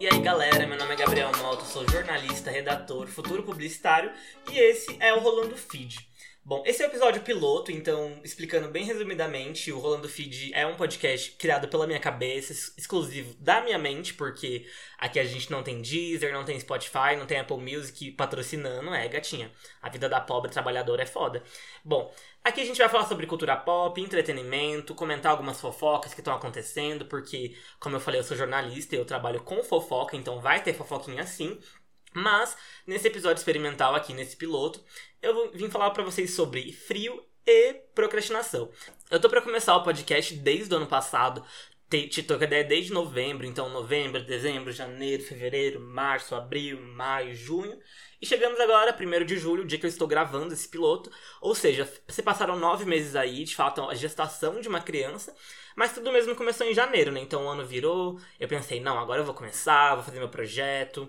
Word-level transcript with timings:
E 0.00 0.06
aí 0.06 0.20
galera, 0.20 0.64
meu 0.64 0.78
nome 0.78 0.94
é 0.94 0.96
Gabriel 0.96 1.32
Mota, 1.38 1.64
sou 1.64 1.84
jornalista, 1.90 2.52
redator, 2.52 3.08
futuro 3.08 3.42
publicitário 3.42 4.12
e 4.48 4.56
esse 4.56 4.96
é 5.00 5.12
o 5.12 5.18
Rolando 5.18 5.56
Feed. 5.56 6.07
Bom, 6.48 6.62
esse 6.64 6.82
é 6.82 6.86
o 6.86 6.88
episódio 6.88 7.20
piloto, 7.20 7.70
então, 7.70 8.18
explicando 8.24 8.68
bem 8.68 8.82
resumidamente, 8.82 9.70
o 9.70 9.78
Rolando 9.78 10.08
Feed 10.08 10.50
é 10.54 10.66
um 10.66 10.76
podcast 10.76 11.32
criado 11.32 11.68
pela 11.68 11.86
minha 11.86 12.00
cabeça, 12.00 12.54
exclusivo 12.54 13.34
da 13.34 13.60
minha 13.60 13.78
mente, 13.78 14.14
porque 14.14 14.66
aqui 14.96 15.20
a 15.20 15.24
gente 15.26 15.50
não 15.50 15.62
tem 15.62 15.82
Deezer, 15.82 16.32
não 16.32 16.46
tem 16.46 16.58
Spotify, 16.58 17.16
não 17.18 17.26
tem 17.26 17.38
Apple 17.38 17.58
Music 17.58 18.12
patrocinando, 18.12 18.94
é, 18.94 19.06
gatinha. 19.08 19.52
A 19.82 19.90
vida 19.90 20.08
da 20.08 20.22
pobre 20.22 20.50
trabalhadora 20.50 21.02
é 21.02 21.06
foda. 21.06 21.42
Bom, 21.84 22.10
aqui 22.42 22.62
a 22.62 22.64
gente 22.64 22.78
vai 22.78 22.88
falar 22.88 23.04
sobre 23.04 23.26
cultura 23.26 23.54
pop, 23.54 24.00
entretenimento, 24.00 24.94
comentar 24.94 25.32
algumas 25.32 25.60
fofocas 25.60 26.14
que 26.14 26.22
estão 26.22 26.34
acontecendo, 26.34 27.04
porque, 27.04 27.58
como 27.78 27.96
eu 27.96 28.00
falei, 28.00 28.20
eu 28.20 28.24
sou 28.24 28.34
jornalista 28.34 28.96
e 28.96 28.98
eu 28.98 29.04
trabalho 29.04 29.42
com 29.42 29.62
fofoca, 29.62 30.16
então 30.16 30.40
vai 30.40 30.62
ter 30.62 30.72
fofoquinha 30.72 31.26
sim. 31.26 31.58
Mas, 32.14 32.56
nesse 32.86 33.06
episódio 33.06 33.38
experimental 33.38 33.94
aqui, 33.94 34.12
nesse 34.12 34.36
piloto, 34.36 34.82
eu 35.20 35.50
vim 35.52 35.70
falar 35.70 35.90
para 35.90 36.02
vocês 36.02 36.32
sobre 36.32 36.72
frio 36.72 37.22
e 37.46 37.74
procrastinação. 37.94 38.70
Eu 39.10 39.20
tô 39.20 39.28
para 39.28 39.42
começar 39.42 39.76
o 39.76 39.82
podcast 39.82 40.34
desde 40.34 40.72
o 40.72 40.76
ano 40.76 40.86
passado, 40.86 41.44
te 41.90 42.22
toco 42.22 42.44
a 42.44 42.46
ideia 42.46 42.64
desde 42.64 42.92
novembro, 42.92 43.46
então 43.46 43.70
novembro, 43.70 44.22
dezembro, 44.22 44.70
janeiro, 44.70 45.22
fevereiro, 45.22 45.80
março, 45.80 46.34
abril, 46.34 46.78
maio, 46.78 47.34
junho. 47.34 47.78
E 48.20 48.26
chegamos 48.26 48.60
agora, 48.60 48.94
1 48.94 49.24
de 49.24 49.38
julho, 49.38 49.62
o 49.62 49.66
dia 49.66 49.78
que 49.78 49.86
eu 49.86 49.88
estou 49.88 50.06
gravando 50.06 50.52
esse 50.52 50.68
piloto. 50.68 51.10
Ou 51.40 51.54
seja, 51.54 51.90
se 52.08 52.22
passaram 52.22 52.58
nove 52.58 52.84
meses 52.84 53.16
aí, 53.16 53.42
de 53.42 53.56
fato, 53.56 53.80
a 53.88 53.94
gestação 53.94 54.60
de 54.60 54.68
uma 54.68 54.82
criança. 54.82 55.34
Mas 55.74 55.94
tudo 55.94 56.12
mesmo 56.12 56.34
começou 56.34 56.66
em 56.66 56.74
janeiro, 56.74 57.10
né? 57.10 57.20
Então 57.20 57.46
o 57.46 57.48
ano 57.48 57.64
virou, 57.64 58.20
eu 58.38 58.48
pensei, 58.48 58.80
não, 58.80 58.98
agora 58.98 59.22
eu 59.22 59.24
vou 59.24 59.34
começar, 59.34 59.94
vou 59.94 60.04
fazer 60.04 60.18
meu 60.18 60.28
projeto, 60.28 61.08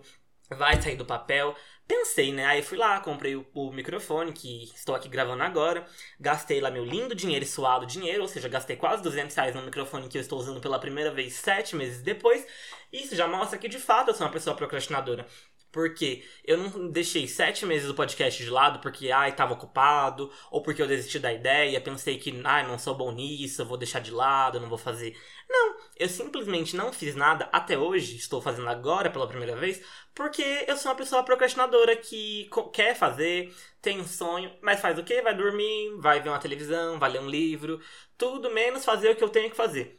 vai 0.49 0.81
sair 0.81 0.95
do 0.95 1.05
papel. 1.05 1.55
Pensei, 1.87 2.31
né? 2.31 2.45
Aí 2.45 2.61
fui 2.61 2.77
lá, 2.77 2.99
comprei 2.99 3.35
o, 3.35 3.45
o, 3.53 3.71
microfone 3.71 4.31
que 4.31 4.65
estou 4.75 4.93
aqui 4.93 5.09
gravando 5.09 5.41
agora. 5.41 5.85
Gastei 6.19 6.61
lá 6.61 6.69
meu 6.69 6.85
lindo 6.85 7.15
dinheiro 7.15 7.43
e 7.43 7.47
suado 7.47 7.85
dinheiro, 7.85 8.21
ou 8.21 8.27
seja, 8.27 8.47
gastei 8.47 8.75
quase 8.75 9.01
200 9.01 9.35
reais 9.35 9.55
no 9.55 9.63
microfone 9.63 10.07
que 10.07 10.17
eu 10.17 10.21
estou 10.21 10.37
usando 10.39 10.61
pela 10.61 10.79
primeira 10.79 11.11
vez 11.11 11.33
sete 11.33 11.75
meses 11.75 12.01
depois. 12.03 12.45
Isso 12.93 13.15
já 13.15 13.27
mostra 13.27 13.57
que 13.57 13.67
de 13.67 13.79
fato 13.79 14.09
eu 14.09 14.13
sou 14.13 14.25
uma 14.27 14.33
pessoa 14.33 14.55
procrastinadora. 14.55 15.25
Porque 15.71 16.23
eu 16.43 16.57
não 16.57 16.89
deixei 16.89 17.27
sete 17.27 17.65
meses 17.65 17.87
do 17.87 17.93
podcast 17.93 18.43
de 18.43 18.49
lado 18.49 18.79
porque, 18.79 19.11
ai, 19.11 19.35
tava 19.35 19.53
ocupado, 19.53 20.31
ou 20.49 20.63
porque 20.63 20.81
eu 20.81 20.87
desisti 20.87 21.19
da 21.19 21.31
ideia, 21.31 21.79
pensei 21.79 22.17
que, 22.17 22.41
ai, 22.43 22.67
não 22.67 22.79
sou 22.79 22.95
bom 22.95 23.11
nisso, 23.11 23.65
vou 23.65 23.77
deixar 23.77 23.99
de 23.99 24.11
lado, 24.11 24.59
não 24.59 24.67
vou 24.67 24.77
fazer. 24.77 25.15
Não, 25.47 25.77
eu 25.97 26.09
simplesmente 26.09 26.75
não 26.75 26.91
fiz 26.93 27.15
nada 27.15 27.49
até 27.51 27.77
hoje, 27.77 28.17
estou 28.17 28.41
fazendo 28.41 28.69
agora 28.69 29.09
pela 29.11 29.27
primeira 29.27 29.55
vez, 29.55 29.81
porque 30.13 30.43
eu 30.67 30.77
sou 30.77 30.91
uma 30.91 30.97
pessoa 30.97 31.23
procrastinadora 31.23 31.95
que 31.95 32.49
quer 32.73 32.95
fazer, 32.95 33.53
tem 33.81 33.99
um 33.99 34.07
sonho, 34.07 34.51
mas 34.61 34.79
faz 34.79 34.97
o 34.97 35.03
quê? 35.03 35.21
Vai 35.21 35.35
dormir, 35.35 35.95
vai 35.97 36.21
ver 36.21 36.29
uma 36.29 36.39
televisão, 36.39 36.99
vai 36.99 37.11
ler 37.11 37.21
um 37.21 37.29
livro, 37.29 37.79
tudo 38.17 38.51
menos 38.51 38.85
fazer 38.85 39.11
o 39.11 39.15
que 39.15 39.23
eu 39.23 39.29
tenho 39.29 39.49
que 39.49 39.55
fazer. 39.55 39.98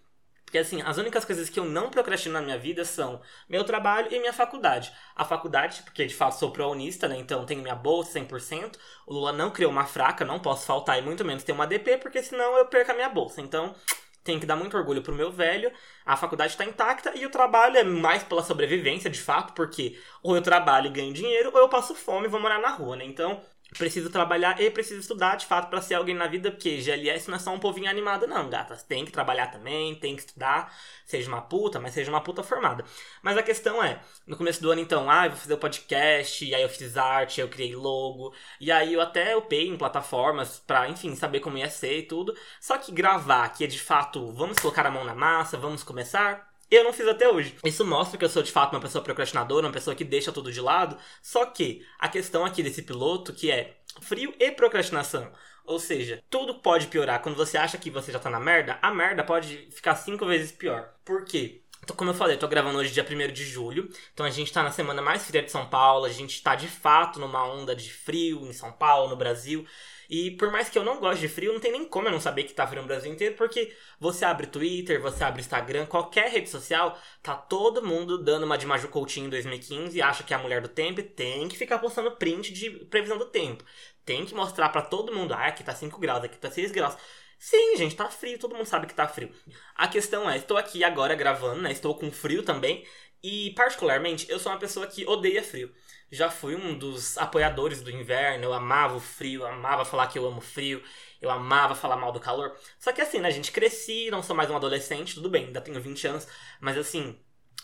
Porque 0.50 0.58
assim, 0.58 0.82
as 0.82 0.98
únicas 0.98 1.24
coisas 1.24 1.48
que 1.48 1.60
eu 1.60 1.64
não 1.64 1.90
procrastino 1.90 2.32
na 2.32 2.42
minha 2.42 2.58
vida 2.58 2.84
são 2.84 3.20
meu 3.48 3.62
trabalho 3.62 4.12
e 4.12 4.18
minha 4.18 4.32
faculdade. 4.32 4.92
A 5.14 5.24
faculdade, 5.24 5.80
porque 5.84 6.04
de 6.04 6.12
fato 6.12 6.32
sou 6.32 6.50
prounista, 6.50 7.06
né? 7.06 7.16
Então 7.16 7.46
tenho 7.46 7.62
minha 7.62 7.76
bolsa 7.76 8.18
100%. 8.18 8.76
O 9.06 9.14
Lula 9.14 9.32
não 9.32 9.52
criou 9.52 9.70
uma 9.70 9.86
fraca, 9.86 10.24
não 10.24 10.40
posso 10.40 10.66
faltar 10.66 10.98
e 10.98 11.02
muito 11.02 11.24
menos 11.24 11.44
ter 11.44 11.52
uma 11.52 11.68
DP, 11.68 11.98
porque 11.98 12.20
senão 12.20 12.56
eu 12.56 12.66
perco 12.66 12.90
a 12.90 12.94
minha 12.94 13.08
bolsa. 13.08 13.40
Então, 13.40 13.76
tenho 14.24 14.40
que 14.40 14.46
dar 14.46 14.56
muito 14.56 14.76
orgulho 14.76 15.02
pro 15.02 15.14
meu 15.14 15.30
velho. 15.30 15.72
A 16.04 16.16
faculdade 16.16 16.50
está 16.50 16.64
intacta 16.64 17.16
e 17.16 17.24
o 17.24 17.30
trabalho 17.30 17.76
é 17.76 17.84
mais 17.84 18.24
pela 18.24 18.42
sobrevivência, 18.42 19.08
de 19.08 19.20
fato, 19.20 19.52
porque 19.52 20.00
ou 20.20 20.34
eu 20.34 20.42
trabalho 20.42 20.88
e 20.88 20.90
ganho 20.90 21.12
dinheiro, 21.12 21.52
ou 21.54 21.60
eu 21.60 21.68
passo 21.68 21.94
fome 21.94 22.26
e 22.26 22.28
vou 22.28 22.40
morar 22.40 22.58
na 22.58 22.70
rua, 22.70 22.96
né? 22.96 23.04
Então, 23.04 23.40
preciso 23.78 24.10
trabalhar 24.10 24.60
e 24.60 24.70
preciso 24.70 25.00
estudar 25.00 25.36
de 25.36 25.46
fato 25.46 25.68
para 25.68 25.80
ser 25.80 25.94
alguém 25.94 26.14
na 26.14 26.26
vida, 26.26 26.50
porque 26.50 26.80
GLS 26.80 27.28
não 27.28 27.36
é 27.36 27.38
só 27.38 27.52
um 27.52 27.58
povinho 27.58 27.88
animado, 27.88 28.26
não, 28.26 28.48
gatas. 28.48 28.82
Tem 28.82 29.04
que 29.04 29.12
trabalhar 29.12 29.48
também, 29.48 29.94
tem 29.94 30.16
que 30.16 30.22
estudar, 30.22 30.74
seja 31.04 31.28
uma 31.28 31.42
puta, 31.42 31.78
mas 31.78 31.94
seja 31.94 32.10
uma 32.10 32.20
puta 32.20 32.42
formada. 32.42 32.84
Mas 33.22 33.36
a 33.36 33.42
questão 33.42 33.82
é, 33.82 34.00
no 34.26 34.36
começo 34.36 34.60
do 34.62 34.70
ano, 34.70 34.80
então, 34.80 35.10
ah, 35.10 35.26
eu 35.26 35.30
vou 35.30 35.38
fazer 35.38 35.54
o 35.54 35.58
podcast, 35.58 36.44
e 36.44 36.54
aí 36.54 36.62
eu 36.62 36.68
fiz 36.68 36.96
arte, 36.96 37.40
eu 37.40 37.48
criei 37.48 37.74
logo, 37.74 38.34
e 38.60 38.70
aí 38.72 38.92
eu 38.92 39.00
até 39.00 39.36
upei 39.36 39.68
em 39.68 39.76
plataformas 39.76 40.58
pra, 40.60 40.88
enfim, 40.88 41.14
saber 41.14 41.40
como 41.40 41.58
ia 41.58 41.70
ser 41.70 41.98
e 41.98 42.02
tudo. 42.02 42.34
Só 42.60 42.76
que 42.78 42.92
gravar, 42.92 43.48
que 43.50 43.64
é 43.64 43.66
de 43.66 43.80
fato, 43.80 44.32
vamos 44.32 44.58
colocar 44.58 44.86
a 44.86 44.90
mão 44.90 45.04
na 45.04 45.14
massa, 45.14 45.56
vamos 45.56 45.82
começar, 45.82 46.49
eu 46.76 46.84
não 46.84 46.92
fiz 46.92 47.06
até 47.08 47.28
hoje. 47.28 47.56
Isso 47.64 47.84
mostra 47.84 48.18
que 48.18 48.24
eu 48.24 48.28
sou 48.28 48.42
de 48.42 48.52
fato 48.52 48.72
uma 48.72 48.80
pessoa 48.80 49.02
procrastinadora, 49.02 49.66
uma 49.66 49.72
pessoa 49.72 49.96
que 49.96 50.04
deixa 50.04 50.32
tudo 50.32 50.52
de 50.52 50.60
lado. 50.60 50.96
Só 51.22 51.46
que 51.46 51.84
a 51.98 52.08
questão 52.08 52.44
aqui 52.44 52.62
desse 52.62 52.82
piloto 52.82 53.32
que 53.32 53.50
é 53.50 53.76
frio 54.00 54.34
e 54.38 54.50
procrastinação. 54.50 55.32
Ou 55.64 55.78
seja, 55.78 56.22
tudo 56.28 56.56
pode 56.56 56.86
piorar. 56.86 57.22
Quando 57.22 57.36
você 57.36 57.56
acha 57.56 57.78
que 57.78 57.90
você 57.90 58.10
já 58.12 58.18
tá 58.18 58.30
na 58.30 58.40
merda, 58.40 58.78
a 58.82 58.92
merda 58.92 59.22
pode 59.22 59.68
ficar 59.70 59.94
cinco 59.94 60.26
vezes 60.26 60.52
pior. 60.52 60.94
Por 61.04 61.24
quê? 61.24 61.62
Como 61.96 62.10
eu 62.10 62.14
falei, 62.14 62.36
eu 62.36 62.40
tô 62.40 62.46
gravando 62.46 62.78
hoje 62.78 62.92
dia 62.92 63.06
1 63.08 63.32
de 63.32 63.44
julho. 63.44 63.88
Então 64.12 64.24
a 64.24 64.30
gente 64.30 64.52
tá 64.52 64.62
na 64.62 64.70
semana 64.70 65.00
mais 65.00 65.24
fria 65.24 65.42
de 65.42 65.50
São 65.50 65.66
Paulo. 65.66 66.04
A 66.04 66.10
gente 66.10 66.42
tá 66.42 66.54
de 66.54 66.68
fato 66.68 67.18
numa 67.18 67.44
onda 67.44 67.74
de 67.74 67.90
frio 67.90 68.46
em 68.46 68.52
São 68.52 68.70
Paulo, 68.70 69.08
no 69.08 69.16
Brasil. 69.16 69.66
E 70.10 70.32
por 70.32 70.50
mais 70.50 70.68
que 70.68 70.76
eu 70.76 70.82
não 70.82 70.98
goste 70.98 71.20
de 71.20 71.28
frio, 71.28 71.52
não 71.52 71.60
tem 71.60 71.70
nem 71.70 71.84
como 71.84 72.08
eu 72.08 72.12
não 72.12 72.18
saber 72.20 72.42
que 72.42 72.52
tá 72.52 72.66
frio 72.66 72.82
no 72.82 72.88
Brasil 72.88 73.12
inteiro, 73.12 73.36
porque 73.36 73.72
você 74.00 74.24
abre 74.24 74.48
Twitter, 74.48 75.00
você 75.00 75.22
abre 75.22 75.40
Instagram, 75.40 75.86
qualquer 75.86 76.28
rede 76.28 76.50
social, 76.50 76.98
tá 77.22 77.36
todo 77.36 77.86
mundo 77.86 78.18
dando 78.18 78.44
uma 78.44 78.58
de 78.58 78.66
Maju 78.66 78.88
Coutinho 78.88 79.28
em 79.28 79.30
2015, 79.30 80.02
acha 80.02 80.24
que 80.24 80.34
é 80.34 80.36
a 80.36 80.40
mulher 80.40 80.60
do 80.60 80.68
tempo 80.68 80.98
e 80.98 81.04
tem 81.04 81.46
que 81.48 81.56
ficar 81.56 81.78
postando 81.78 82.10
print 82.16 82.52
de 82.52 82.70
previsão 82.86 83.18
do 83.18 83.26
tempo. 83.26 83.64
Tem 84.04 84.26
que 84.26 84.34
mostrar 84.34 84.68
para 84.70 84.82
todo 84.82 85.14
mundo, 85.14 85.32
ah, 85.32 85.46
aqui 85.46 85.62
tá 85.62 85.76
5 85.76 86.00
graus, 86.00 86.24
aqui 86.24 86.36
tá 86.36 86.50
6 86.50 86.72
graus. 86.72 86.96
Sim, 87.38 87.76
gente, 87.76 87.94
tá 87.94 88.10
frio, 88.10 88.36
todo 88.36 88.56
mundo 88.56 88.66
sabe 88.66 88.88
que 88.88 88.94
tá 88.94 89.06
frio. 89.06 89.30
A 89.76 89.86
questão 89.86 90.28
é, 90.28 90.36
estou 90.36 90.56
aqui 90.56 90.82
agora 90.82 91.14
gravando, 91.14 91.62
né? 91.62 91.70
Estou 91.70 91.94
com 91.96 92.10
frio 92.10 92.42
também. 92.42 92.84
E, 93.22 93.50
particularmente, 93.54 94.28
eu 94.30 94.38
sou 94.38 94.50
uma 94.50 94.58
pessoa 94.58 94.86
que 94.86 95.06
odeia 95.06 95.42
frio 95.42 95.72
já 96.10 96.30
fui 96.30 96.54
um 96.56 96.76
dos 96.76 97.16
apoiadores 97.18 97.82
do 97.82 97.90
inverno, 97.90 98.44
eu 98.44 98.52
amava 98.52 98.96
o 98.96 99.00
frio, 99.00 99.42
eu 99.42 99.46
amava 99.46 99.84
falar 99.84 100.08
que 100.08 100.18
eu 100.18 100.26
amo 100.26 100.40
frio, 100.40 100.82
eu 101.20 101.30
amava 101.30 101.74
falar 101.74 101.96
mal 101.96 102.12
do 102.12 102.20
calor. 102.20 102.56
Só 102.78 102.92
que 102.92 103.00
assim, 103.00 103.20
né, 103.20 103.30
gente, 103.30 103.52
cresci, 103.52 104.10
não 104.10 104.22
sou 104.22 104.34
mais 104.34 104.50
um 104.50 104.56
adolescente, 104.56 105.14
tudo 105.14 105.30
bem, 105.30 105.46
ainda 105.46 105.60
tenho 105.60 105.80
20 105.80 106.06
anos, 106.06 106.26
mas 106.60 106.76
assim, 106.76 107.18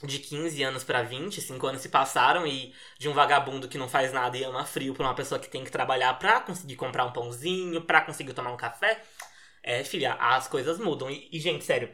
de 0.05 0.19
15 0.19 0.62
anos 0.62 0.85
para 0.85 1.03
20, 1.03 1.41
5 1.41 1.67
anos 1.67 1.83
se 1.83 1.89
passaram 1.89 2.47
e 2.47 2.75
de 2.99 3.09
um 3.09 3.12
vagabundo 3.15 3.69
que 3.69 3.79
não 3.79 3.89
faz 3.89 4.12
nada 4.12 4.37
e 4.37 4.45
ama 4.45 4.65
frio 4.65 4.95
pra 4.95 5.06
uma 5.06 5.15
pessoa 5.15 5.39
que 5.39 5.49
tem 5.49 5.65
que 5.65 5.71
trabalhar 5.71 6.15
pra 6.19 6.41
conseguir 6.41 6.77
comprar 6.77 7.05
um 7.06 7.12
pãozinho, 7.12 7.81
pra 7.83 8.03
conseguir 8.03 8.35
tomar 8.35 8.53
um 8.53 8.56
café, 8.56 9.03
é, 9.62 9.83
filha, 9.83 10.15
as 10.15 10.47
coisas 10.49 10.79
mudam. 10.79 11.11
E, 11.11 11.29
e 11.33 11.41
gente, 11.41 11.65
sério, 11.65 11.91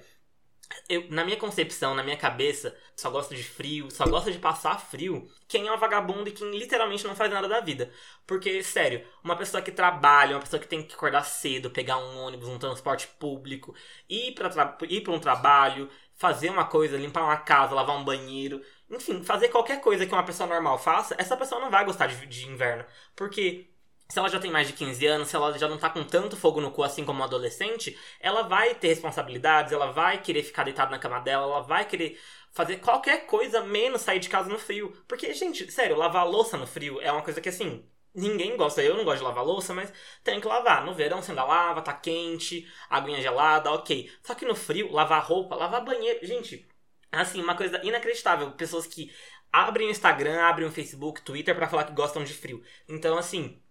eu, 0.89 1.07
na 1.11 1.25
minha 1.25 1.37
concepção, 1.37 1.95
na 1.95 2.03
minha 2.03 2.17
cabeça, 2.17 2.77
só 2.97 3.11
gosta 3.11 3.35
de 3.35 3.43
frio, 3.43 3.91
só 3.91 4.07
gosta 4.07 4.31
de 4.31 4.39
passar 4.39 4.79
frio 4.79 5.29
quem 5.49 5.67
é 5.67 5.73
um 5.73 5.79
vagabundo 5.79 6.29
e 6.29 6.33
quem 6.33 6.51
literalmente 6.57 7.07
não 7.07 7.15
faz 7.15 7.31
nada 7.31 7.49
da 7.49 7.61
vida. 7.61 7.93
Porque, 8.27 8.63
sério, 8.63 9.07
uma 9.23 9.37
pessoa 9.37 9.63
que 9.63 9.71
trabalha, 9.73 10.37
uma 10.37 10.43
pessoa 10.43 10.61
que 10.61 10.69
tem 10.69 10.83
que 10.83 10.95
acordar 10.95 11.25
cedo, 11.25 11.71
pegar 11.71 11.99
um 11.99 12.19
ônibus, 12.19 12.49
um 12.49 12.59
transporte 12.59 13.07
público, 13.19 13.75
ir 14.09 14.35
para 14.35 14.79
ir 14.89 15.03
pra 15.03 15.13
um 15.13 15.19
trabalho, 15.21 15.91
fazer 16.15 16.51
uma 16.51 16.65
coisa, 16.65 16.97
limpar 16.97 17.25
uma 17.25 17.37
casa, 17.37 17.75
lavar 17.75 17.97
um 17.97 18.05
banheiro, 18.05 18.63
enfim, 18.91 19.23
fazer 19.25 19.49
qualquer 19.49 19.81
coisa 19.81 20.07
que 20.07 20.13
uma 20.13 20.25
pessoa 20.25 20.49
normal 20.49 20.79
faça, 20.79 21.15
essa 21.19 21.37
pessoa 21.37 21.61
não 21.61 21.71
vai 21.71 21.85
gostar 21.85 22.07
de, 22.07 22.27
de 22.27 22.47
inverno. 22.49 22.85
Porque 23.17 23.72
se 24.13 24.19
ela 24.19 24.29
já 24.29 24.39
tem 24.39 24.51
mais 24.51 24.67
de 24.67 24.75
15 24.75 25.07
anos, 25.07 25.29
se 25.29 25.37
ela 25.37 25.59
já 25.59 25.67
não 25.67 25.79
tá 25.79 25.89
com 25.89 26.05
tanto 26.05 26.37
fogo 26.37 26.61
no 26.61 26.71
cu 26.71 26.83
assim 26.83 27.03
como 27.03 27.21
uma 27.21 27.25
adolescente, 27.25 27.99
ela 28.21 28.43
vai 28.43 28.75
ter 28.75 28.89
responsabilidades, 28.89 29.73
ela 29.73 29.91
vai 29.91 30.21
querer 30.21 30.43
ficar 30.43 30.65
deitada 30.65 30.91
na 30.91 30.99
cama 30.99 31.19
dela, 31.19 31.45
ela 31.47 31.63
vai 31.63 31.87
querer 31.87 32.21
fazer 32.51 32.77
qualquer 32.77 33.25
coisa 33.25 33.63
menos 33.63 34.03
sair 34.03 34.19
de 34.19 34.29
casa 34.29 34.51
no 34.51 34.59
frio. 34.59 34.93
Porque, 35.09 35.33
gente, 35.33 35.73
sério, 35.73 35.97
lavar 35.97 36.29
louça 36.29 36.59
no 36.59 36.67
frio 36.67 37.01
é 37.01 37.11
uma 37.11 37.23
coisa 37.23 37.41
que 37.41 37.49
assim. 37.49 37.89
Ninguém 38.15 38.55
gosta, 38.59 38.83
eu 38.83 38.95
não 38.95 39.05
gosto 39.05 39.21
de 39.21 39.25
lavar 39.25 39.43
louça, 39.43 39.73
mas 39.73 39.91
tem 40.23 40.39
que 40.39 40.47
lavar. 40.47 40.85
No 40.85 40.93
verão 40.93 41.23
você 41.23 41.31
ainda 41.31 41.45
lava, 41.45 41.81
tá 41.81 41.95
quente, 41.95 42.71
aguinha 42.91 43.23
gelada, 43.23 43.73
ok. 43.73 44.13
Só 44.23 44.35
que 44.35 44.45
no 44.45 44.55
frio, 44.55 44.93
lavar 44.93 45.25
roupa, 45.25 45.57
lavar 45.57 45.83
banheiro. 45.83 46.27
Gente, 46.27 46.69
assim, 47.11 47.41
uma 47.41 47.57
coisa 47.57 47.81
inacreditável. 47.83 48.51
Pessoas 48.53 48.87
que 48.87 49.11
abrem 49.51 49.89
o 49.89 49.91
Instagram, 49.91 50.43
abrem 50.43 50.69
o 50.69 50.71
Facebook, 50.71 51.23
Twitter 51.23 51.55
para 51.55 51.67
falar 51.67 51.85
que 51.85 51.95
gostam 51.95 52.23
de 52.23 52.35
frio. 52.35 52.63
Então, 52.87 53.17
assim, 53.17 53.62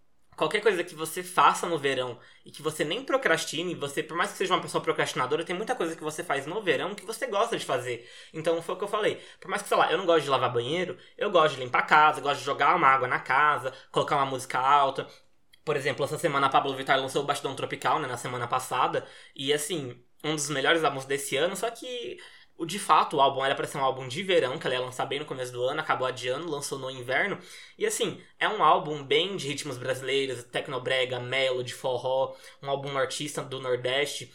qualquer 0.42 0.62
coisa 0.62 0.84
que 0.84 0.96
você 0.96 1.22
faça 1.22 1.68
no 1.68 1.78
verão 1.78 2.18
e 2.44 2.50
que 2.50 2.64
você 2.64 2.84
nem 2.84 3.04
procrastine, 3.04 3.76
você, 3.76 4.02
por 4.02 4.18
mais 4.18 4.32
que 4.32 4.38
seja 4.40 4.56
uma 4.56 4.62
pessoa 4.62 4.82
procrastinadora, 4.82 5.44
tem 5.44 5.56
muita 5.56 5.76
coisa 5.76 5.96
que 5.96 6.02
você 6.04 6.24
faz 6.24 6.48
no 6.48 6.60
verão 6.64 6.96
que 6.96 7.06
você 7.06 7.28
gosta 7.28 7.56
de 7.56 7.64
fazer. 7.64 8.10
Então 8.34 8.60
foi 8.60 8.74
o 8.74 8.78
que 8.80 8.84
eu 8.84 8.88
falei. 8.88 9.22
Por 9.40 9.50
mais 9.50 9.62
que, 9.62 9.68
sei 9.68 9.78
lá, 9.78 9.92
eu 9.92 10.00
não 10.00 10.06
gosto 10.08 10.24
de 10.24 10.32
lavar 10.32 10.52
banheiro, 10.52 10.98
eu 11.16 11.30
gosto 11.30 11.54
de 11.54 11.62
limpar 11.62 11.80
a 11.80 11.84
casa, 11.84 12.22
gosto 12.22 12.40
de 12.40 12.46
jogar 12.46 12.76
uma 12.76 12.88
água 12.88 13.08
na 13.08 13.20
casa, 13.20 13.72
colocar 13.92 14.16
uma 14.16 14.26
música 14.26 14.58
alta. 14.58 15.08
Por 15.64 15.76
exemplo, 15.78 16.04
essa 16.04 16.18
semana 16.18 16.48
a 16.48 16.50
Pablo 16.50 16.76
Vittar 16.76 17.00
lançou 17.00 17.22
o 17.22 17.26
Bastidão 17.26 17.56
Tropical, 17.56 18.00
né, 18.00 18.08
na 18.08 18.18
semana 18.18 18.48
passada, 18.48 19.06
e 19.36 19.54
assim, 19.54 20.04
um 20.24 20.34
dos 20.34 20.50
melhores 20.50 20.84
álbuns 20.84 21.06
desse 21.06 21.38
ano, 21.38 21.56
só 21.56 21.70
que 21.70 22.18
o 22.62 22.66
de 22.66 22.78
fato, 22.78 23.18
o 23.18 23.22
álbum 23.22 23.44
era 23.44 23.56
para 23.56 23.66
ser 23.66 23.80
um 23.80 23.84
álbum 23.84 24.08
de 24.08 24.22
verão, 24.22 24.60
que 24.60 24.68
ela 24.68 24.76
ia 24.76 24.82
lançar 24.82 25.08
bem 25.08 25.18
no 25.18 25.26
começo 25.26 25.52
do 25.52 25.64
ano, 25.64 25.80
acabou 25.80 26.06
adiando, 26.06 26.48
lançou 26.48 26.78
no 26.78 26.92
inverno. 26.92 27.40
E 27.76 27.88
assim, 27.88 28.22
é 28.40 28.48
um 28.48 28.62
álbum 28.64 29.04
bem 29.04 29.36
de 29.36 29.48
ritmos 29.48 29.80
brasileiros, 29.80 30.44
tecnobrega, 30.44 31.20
melody, 31.20 31.74
forró, 31.74 32.36
um 32.62 32.70
álbum 32.70 32.96
artista 32.96 33.42
do 33.42 33.60
Nordeste 33.60 34.32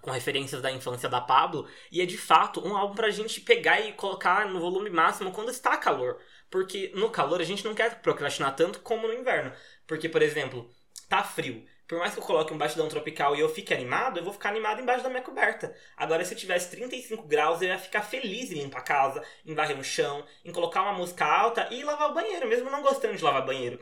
com 0.00 0.10
referências 0.10 0.60
da 0.60 0.72
infância 0.72 1.08
da 1.08 1.20
Pablo, 1.20 1.68
e 1.90 2.00
é 2.00 2.06
de 2.06 2.18
fato 2.18 2.66
um 2.66 2.76
álbum 2.76 2.96
pra 2.96 3.10
gente 3.10 3.40
pegar 3.40 3.80
e 3.80 3.92
colocar 3.92 4.48
no 4.48 4.58
volume 4.58 4.90
máximo 4.90 5.30
quando 5.30 5.50
está 5.50 5.76
calor. 5.76 6.18
Porque 6.50 6.90
no 6.96 7.10
calor 7.10 7.40
a 7.40 7.44
gente 7.44 7.64
não 7.64 7.76
quer 7.76 8.02
procrastinar 8.02 8.56
tanto 8.56 8.80
como 8.80 9.06
no 9.06 9.14
inverno. 9.14 9.52
Porque, 9.86 10.08
por 10.08 10.22
exemplo, 10.22 10.68
tá 11.08 11.22
frio. 11.22 11.64
Por 11.88 11.98
mais 11.98 12.12
que 12.12 12.20
eu 12.20 12.24
coloque 12.24 12.52
um 12.52 12.58
batidão 12.58 12.86
tropical 12.86 13.34
e 13.34 13.40
eu 13.40 13.48
fique 13.48 13.72
animado, 13.72 14.18
eu 14.18 14.24
vou 14.24 14.34
ficar 14.34 14.50
animado 14.50 14.82
embaixo 14.82 15.02
da 15.02 15.08
minha 15.08 15.22
coberta. 15.22 15.74
Agora, 15.96 16.22
se 16.22 16.34
eu 16.34 16.38
tivesse 16.38 16.70
35 16.70 17.22
graus, 17.22 17.62
eu 17.62 17.68
ia 17.68 17.78
ficar 17.78 18.02
feliz 18.02 18.52
em 18.52 18.56
limpar 18.56 18.80
a 18.80 18.82
casa, 18.82 19.24
em 19.46 19.54
varrer 19.54 19.78
o 19.78 19.82
chão, 19.82 20.22
em 20.44 20.52
colocar 20.52 20.82
uma 20.82 20.92
música 20.92 21.24
alta 21.24 21.66
e 21.70 21.82
lavar 21.82 22.10
o 22.10 22.14
banheiro, 22.14 22.46
mesmo 22.46 22.70
não 22.70 22.82
gostando 22.82 23.16
de 23.16 23.24
lavar 23.24 23.46
banheiro. 23.46 23.80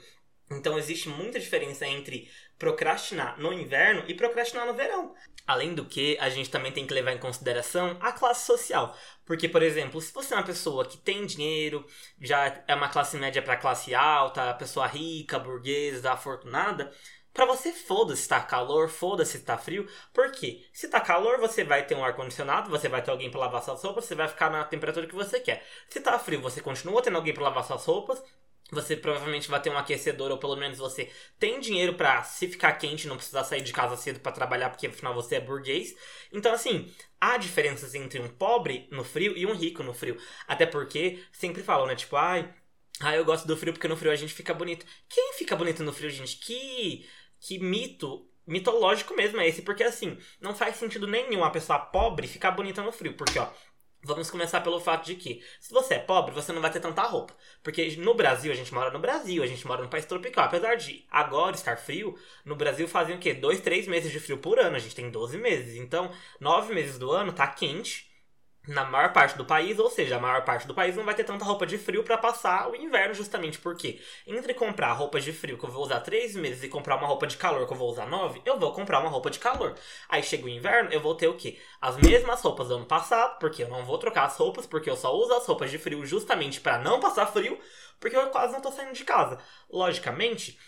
Então 0.49 0.79
existe 0.79 1.08
muita 1.08 1.41
diferença 1.41 1.85
entre 1.85 2.31
procrastinar 2.56 3.38
no 3.41 3.53
inverno 3.53 4.05
e 4.06 4.14
procrastinar 4.14 4.67
no 4.67 4.75
verão. 4.75 5.12
Além 5.44 5.75
do 5.75 5.85
que, 5.85 6.17
a 6.20 6.29
gente 6.29 6.50
também 6.50 6.73
tem 6.73 6.87
que 6.87 6.94
levar 6.94 7.12
em 7.12 7.19
consideração 7.19 7.97
a 8.00 8.12
classe 8.12 8.47
social. 8.47 8.97
Porque, 9.25 9.49
por 9.49 9.62
exemplo, 9.62 10.00
se 10.00 10.12
você 10.12 10.35
é 10.35 10.37
uma 10.37 10.47
pessoa 10.47 10.87
que 10.87 10.97
tem 10.97 11.26
dinheiro, 11.26 11.85
já 12.20 12.62
é 12.67 12.75
uma 12.75 12.88
classe 12.88 13.17
média 13.17 13.43
para 13.43 13.56
classe 13.56 13.94
alta, 13.94 14.55
pessoa 14.55 14.87
rica, 14.87 15.38
burguesa, 15.38 16.12
afortunada, 16.12 16.93
para 17.37 17.44
você 17.44 17.71
foda-se 17.71 18.23
se 18.23 18.29
tá 18.29 18.41
calor, 18.41 18.88
foda-se 18.88 19.33
se 19.33 19.44
tá 19.44 19.59
frio. 19.59 19.87
Porque 20.11 20.65
se 20.73 20.88
tá 20.88 20.99
calor, 21.03 21.38
você 21.38 21.62
vai 21.62 21.87
ter 21.87 21.94
um 21.94 22.03
ar-condicionado, 22.03 22.71
você 22.71 22.88
vai 22.88 23.03
ter 23.03 23.11
alguém 23.11 23.31
para 23.31 23.41
lavar 23.41 23.62
suas 23.62 23.83
roupas, 23.83 24.06
você 24.06 24.15
vai 24.15 24.27
ficar 24.27 24.49
na 24.49 24.65
temperatura 24.65 25.06
que 25.06 25.15
você 25.15 25.38
quer. 25.38 25.62
Se 25.87 26.00
tá 26.00 26.19
frio, 26.19 26.41
você 26.41 26.62
continua 26.62 27.03
tendo 27.03 27.17
alguém 27.17 27.35
para 27.35 27.43
lavar 27.43 27.62
suas 27.62 27.85
roupas, 27.85 28.23
você 28.71 28.97
provavelmente 28.97 29.50
vai 29.50 29.61
ter 29.61 29.69
um 29.69 29.77
aquecedor, 29.77 30.31
ou 30.31 30.38
pelo 30.38 30.56
menos 30.56 30.79
você 30.79 31.12
tem 31.38 31.61
dinheiro 31.61 31.93
para 31.93 32.23
se 32.25 32.49
ficar 32.49 32.73
quente, 32.73 33.06
não 33.06 33.17
precisar 33.17 33.44
sair 33.44 33.61
de 33.61 33.73
casa 33.73 33.99
cedo 33.99 34.19
para 34.21 34.33
trabalhar, 34.33 34.71
porque 34.71 34.87
afinal 34.87 35.15
você 35.15 35.37
é 35.37 35.41
burguês. 35.41 35.94
Então, 36.33 36.55
assim, 36.55 36.91
há 37.21 37.37
diferenças 37.37 37.94
entre 37.94 38.19
um 38.19 38.29
pobre 38.29 38.88
no 38.91 39.05
frio 39.05 39.37
e 39.37 39.44
um 39.44 39.55
rico 39.55 39.83
no 39.83 39.93
frio. 39.93 40.19
Até 40.49 40.65
porque 40.65 41.23
sempre 41.33 41.62
falam, 41.62 41.87
né? 41.87 41.94
Tipo, 41.94 42.17
ai, 42.17 42.50
ah, 43.00 43.15
eu 43.15 43.25
gosto 43.25 43.47
do 43.47 43.56
frio 43.56 43.73
porque 43.73 43.88
no 43.88 43.97
frio 43.97 44.11
a 44.11 44.17
gente 44.17 44.33
fica 44.33 44.55
bonito. 44.55 44.87
Quem 45.09 45.35
fica 45.35 45.55
bonito 45.55 45.83
no 45.83 45.93
frio, 45.93 46.09
gente? 46.11 46.38
Que, 46.38 47.06
que 47.46 47.58
mito 47.58 48.28
mitológico 48.46 49.14
mesmo 49.14 49.40
é 49.40 49.48
esse, 49.48 49.62
porque 49.62 49.82
assim, 49.82 50.19
não 50.40 50.54
faz 50.54 50.76
sentido 50.76 51.06
nenhum 51.06 51.43
a 51.43 51.50
pessoa 51.50 51.78
pobre 51.78 52.28
ficar 52.28 52.52
bonita 52.52 52.82
no 52.82 52.93
frio, 52.93 53.14
porque 53.14 53.38
ó, 53.38 53.48
Vamos 54.02 54.31
começar 54.31 54.60
pelo 54.60 54.78
fato 54.78 55.04
de 55.04 55.16
que, 55.16 55.43
se 55.58 55.72
você 55.72 55.94
é 55.94 55.98
pobre, 55.98 56.32
você 56.32 56.52
não 56.52 56.62
vai 56.62 56.70
ter 56.70 56.78
tanta 56.78 57.02
roupa. 57.02 57.34
Porque 57.60 57.96
no 57.96 58.14
Brasil, 58.14 58.52
a 58.52 58.54
gente 58.54 58.72
mora 58.72 58.88
no 58.93 59.00
Brasil, 59.00 59.43
a 59.43 59.46
gente 59.48 59.66
mora 59.66 59.82
num 59.82 59.88
país 59.88 60.06
tropical. 60.06 60.44
Apesar 60.44 60.76
de 60.76 61.04
agora 61.10 61.56
estar 61.56 61.76
frio, 61.76 62.16
no 62.44 62.54
Brasil 62.54 62.87
fazem 62.87 63.16
o 63.16 63.19
quê? 63.19 63.34
Dois, 63.34 63.58
três 63.60 63.88
meses 63.88 64.12
de 64.12 64.20
frio 64.20 64.38
por 64.38 64.60
ano. 64.60 64.76
A 64.76 64.78
gente 64.78 64.94
tem 64.94 65.10
12 65.10 65.37
meses. 65.38 65.75
Então, 65.75 66.12
nove 66.38 66.72
meses 66.72 67.00
do 67.00 67.10
ano 67.10 67.32
tá 67.32 67.49
quente 67.49 68.08
na 68.66 68.84
maior 68.84 69.12
parte 69.12 69.36
do 69.36 69.44
país, 69.44 69.78
ou 69.78 69.88
seja, 69.88 70.16
a 70.16 70.20
maior 70.20 70.44
parte 70.44 70.66
do 70.66 70.74
país 70.74 70.96
não 70.96 71.04
vai 71.04 71.14
ter 71.14 71.24
tanta 71.24 71.44
roupa 71.44 71.66
de 71.66 71.78
frio 71.78 72.02
para 72.02 72.18
passar 72.18 72.68
o 72.68 72.74
inverno, 72.74 73.14
justamente 73.14 73.58
porque 73.58 74.00
entre 74.26 74.54
comprar 74.54 74.92
roupas 74.92 75.24
de 75.24 75.32
frio 75.32 75.56
que 75.56 75.64
eu 75.64 75.70
vou 75.70 75.84
usar 75.84 76.00
três 76.00 76.34
meses 76.34 76.62
e 76.64 76.68
comprar 76.68 76.96
uma 76.96 77.06
roupa 77.06 77.26
de 77.26 77.36
calor 77.36 77.66
que 77.66 77.72
eu 77.72 77.76
vou 77.76 77.90
usar 77.90 78.06
nove, 78.06 78.42
eu 78.44 78.58
vou 78.58 78.72
comprar 78.72 79.00
uma 79.00 79.10
roupa 79.10 79.30
de 79.30 79.38
calor. 79.38 79.74
Aí 80.08 80.22
chega 80.22 80.46
o 80.46 80.48
inverno, 80.48 80.90
eu 80.92 81.00
vou 81.00 81.14
ter 81.14 81.28
o 81.28 81.36
quê? 81.36 81.58
As 81.80 81.96
mesmas 81.96 82.40
roupas 82.42 82.68
do 82.68 82.76
ano 82.76 82.86
passado, 82.86 83.38
porque 83.38 83.62
eu 83.62 83.68
não 83.68 83.84
vou 83.84 83.98
trocar 83.98 84.24
as 84.24 84.36
roupas, 84.36 84.66
porque 84.66 84.90
eu 84.90 84.96
só 84.96 85.14
uso 85.14 85.32
as 85.34 85.46
roupas 85.46 85.70
de 85.70 85.78
frio 85.78 86.04
justamente 86.04 86.60
para 86.60 86.78
não 86.78 86.98
passar 87.00 87.26
frio, 87.26 87.58
porque 88.00 88.16
eu 88.16 88.28
quase 88.30 88.52
não 88.52 88.60
tô 88.60 88.70
saindo 88.72 88.92
de 88.92 89.04
casa. 89.04 89.38
Logicamente, 89.70 90.58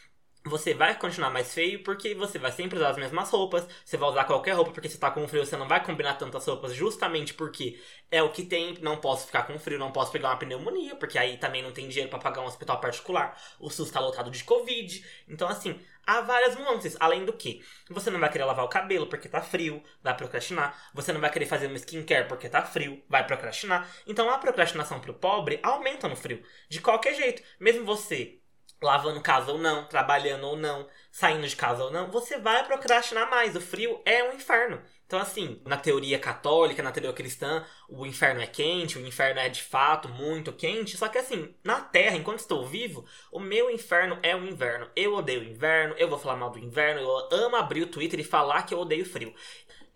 você 0.48 0.74
vai 0.74 0.98
continuar 0.98 1.30
mais 1.30 1.52
feio 1.52 1.82
porque 1.82 2.14
você 2.14 2.38
vai 2.38 2.50
sempre 2.50 2.76
usar 2.78 2.90
as 2.90 2.96
mesmas 2.96 3.30
roupas, 3.30 3.66
você 3.84 3.96
vai 3.96 4.08
usar 4.08 4.24
qualquer 4.24 4.52
roupa 4.52 4.72
porque 4.72 4.88
você 4.88 4.98
tá 4.98 5.10
com 5.10 5.26
frio, 5.28 5.44
você 5.44 5.56
não 5.56 5.68
vai 5.68 5.84
combinar 5.84 6.14
tantas 6.14 6.46
roupas 6.46 6.74
justamente 6.74 7.34
porque 7.34 7.80
é 8.10 8.22
o 8.22 8.30
que 8.30 8.42
tem, 8.42 8.76
não 8.80 8.96
posso 8.96 9.26
ficar 9.26 9.44
com 9.44 9.58
frio, 9.58 9.78
não 9.78 9.92
posso 9.92 10.10
pegar 10.10 10.30
uma 10.30 10.36
pneumonia, 10.36 10.96
porque 10.96 11.18
aí 11.18 11.36
também 11.36 11.62
não 11.62 11.72
tem 11.72 11.88
dinheiro 11.88 12.10
para 12.10 12.18
pagar 12.18 12.42
um 12.42 12.46
hospital 12.46 12.80
particular, 12.80 13.40
o 13.60 13.70
SUS 13.70 13.90
tá 13.90 14.00
lotado 14.00 14.30
de 14.30 14.42
Covid. 14.44 15.04
Então 15.28 15.48
assim, 15.48 15.78
há 16.06 16.20
várias 16.22 16.56
nuances, 16.56 16.96
além 16.98 17.24
do 17.24 17.32
que 17.32 17.62
você 17.90 18.10
não 18.10 18.18
vai 18.18 18.30
querer 18.30 18.44
lavar 18.44 18.64
o 18.64 18.68
cabelo 18.68 19.06
porque 19.06 19.28
tá 19.28 19.42
frio, 19.42 19.82
vai 20.02 20.16
procrastinar, 20.16 20.90
você 20.94 21.12
não 21.12 21.20
vai 21.20 21.30
querer 21.30 21.46
fazer 21.46 21.66
uma 21.66 21.76
skincare 21.76 22.26
porque 22.26 22.48
tá 22.48 22.62
frio, 22.62 23.02
vai 23.08 23.26
procrastinar. 23.26 23.88
Então 24.06 24.30
a 24.30 24.38
procrastinação 24.38 25.00
pro 25.00 25.14
pobre 25.14 25.60
aumenta 25.62 26.08
no 26.08 26.16
frio, 26.16 26.42
de 26.68 26.80
qualquer 26.80 27.14
jeito, 27.14 27.42
mesmo 27.60 27.84
você 27.84 28.40
lavando 28.80 29.20
casa 29.20 29.52
ou 29.52 29.58
não, 29.58 29.84
trabalhando 29.86 30.44
ou 30.46 30.56
não, 30.56 30.86
saindo 31.10 31.46
de 31.46 31.56
casa 31.56 31.84
ou 31.84 31.90
não, 31.90 32.10
você 32.10 32.38
vai 32.38 32.64
procrastinar 32.64 33.28
mais. 33.28 33.56
O 33.56 33.60
frio 33.60 34.00
é 34.04 34.22
um 34.22 34.34
inferno. 34.34 34.80
Então, 35.06 35.18
assim, 35.18 35.62
na 35.64 35.78
teoria 35.78 36.18
católica, 36.18 36.82
na 36.82 36.92
teoria 36.92 37.14
cristã, 37.14 37.64
o 37.88 38.04
inferno 38.04 38.42
é 38.42 38.46
quente, 38.46 38.98
o 38.98 39.06
inferno 39.06 39.40
é 39.40 39.48
de 39.48 39.62
fato 39.62 40.06
muito 40.06 40.52
quente. 40.52 40.98
Só 40.98 41.08
que, 41.08 41.16
assim, 41.16 41.54
na 41.64 41.80
Terra, 41.80 42.14
enquanto 42.14 42.40
estou 42.40 42.66
vivo, 42.66 43.06
o 43.32 43.40
meu 43.40 43.70
inferno 43.70 44.18
é 44.22 44.36
o 44.36 44.44
inverno. 44.44 44.86
Eu 44.94 45.14
odeio 45.14 45.40
o 45.40 45.44
inverno, 45.44 45.94
eu 45.96 46.10
vou 46.10 46.18
falar 46.18 46.36
mal 46.36 46.50
do 46.50 46.58
inverno, 46.58 47.00
eu 47.00 47.28
amo 47.32 47.56
abrir 47.56 47.82
o 47.82 47.86
Twitter 47.86 48.20
e 48.20 48.24
falar 48.24 48.64
que 48.64 48.74
eu 48.74 48.80
odeio 48.80 49.06
frio. 49.06 49.34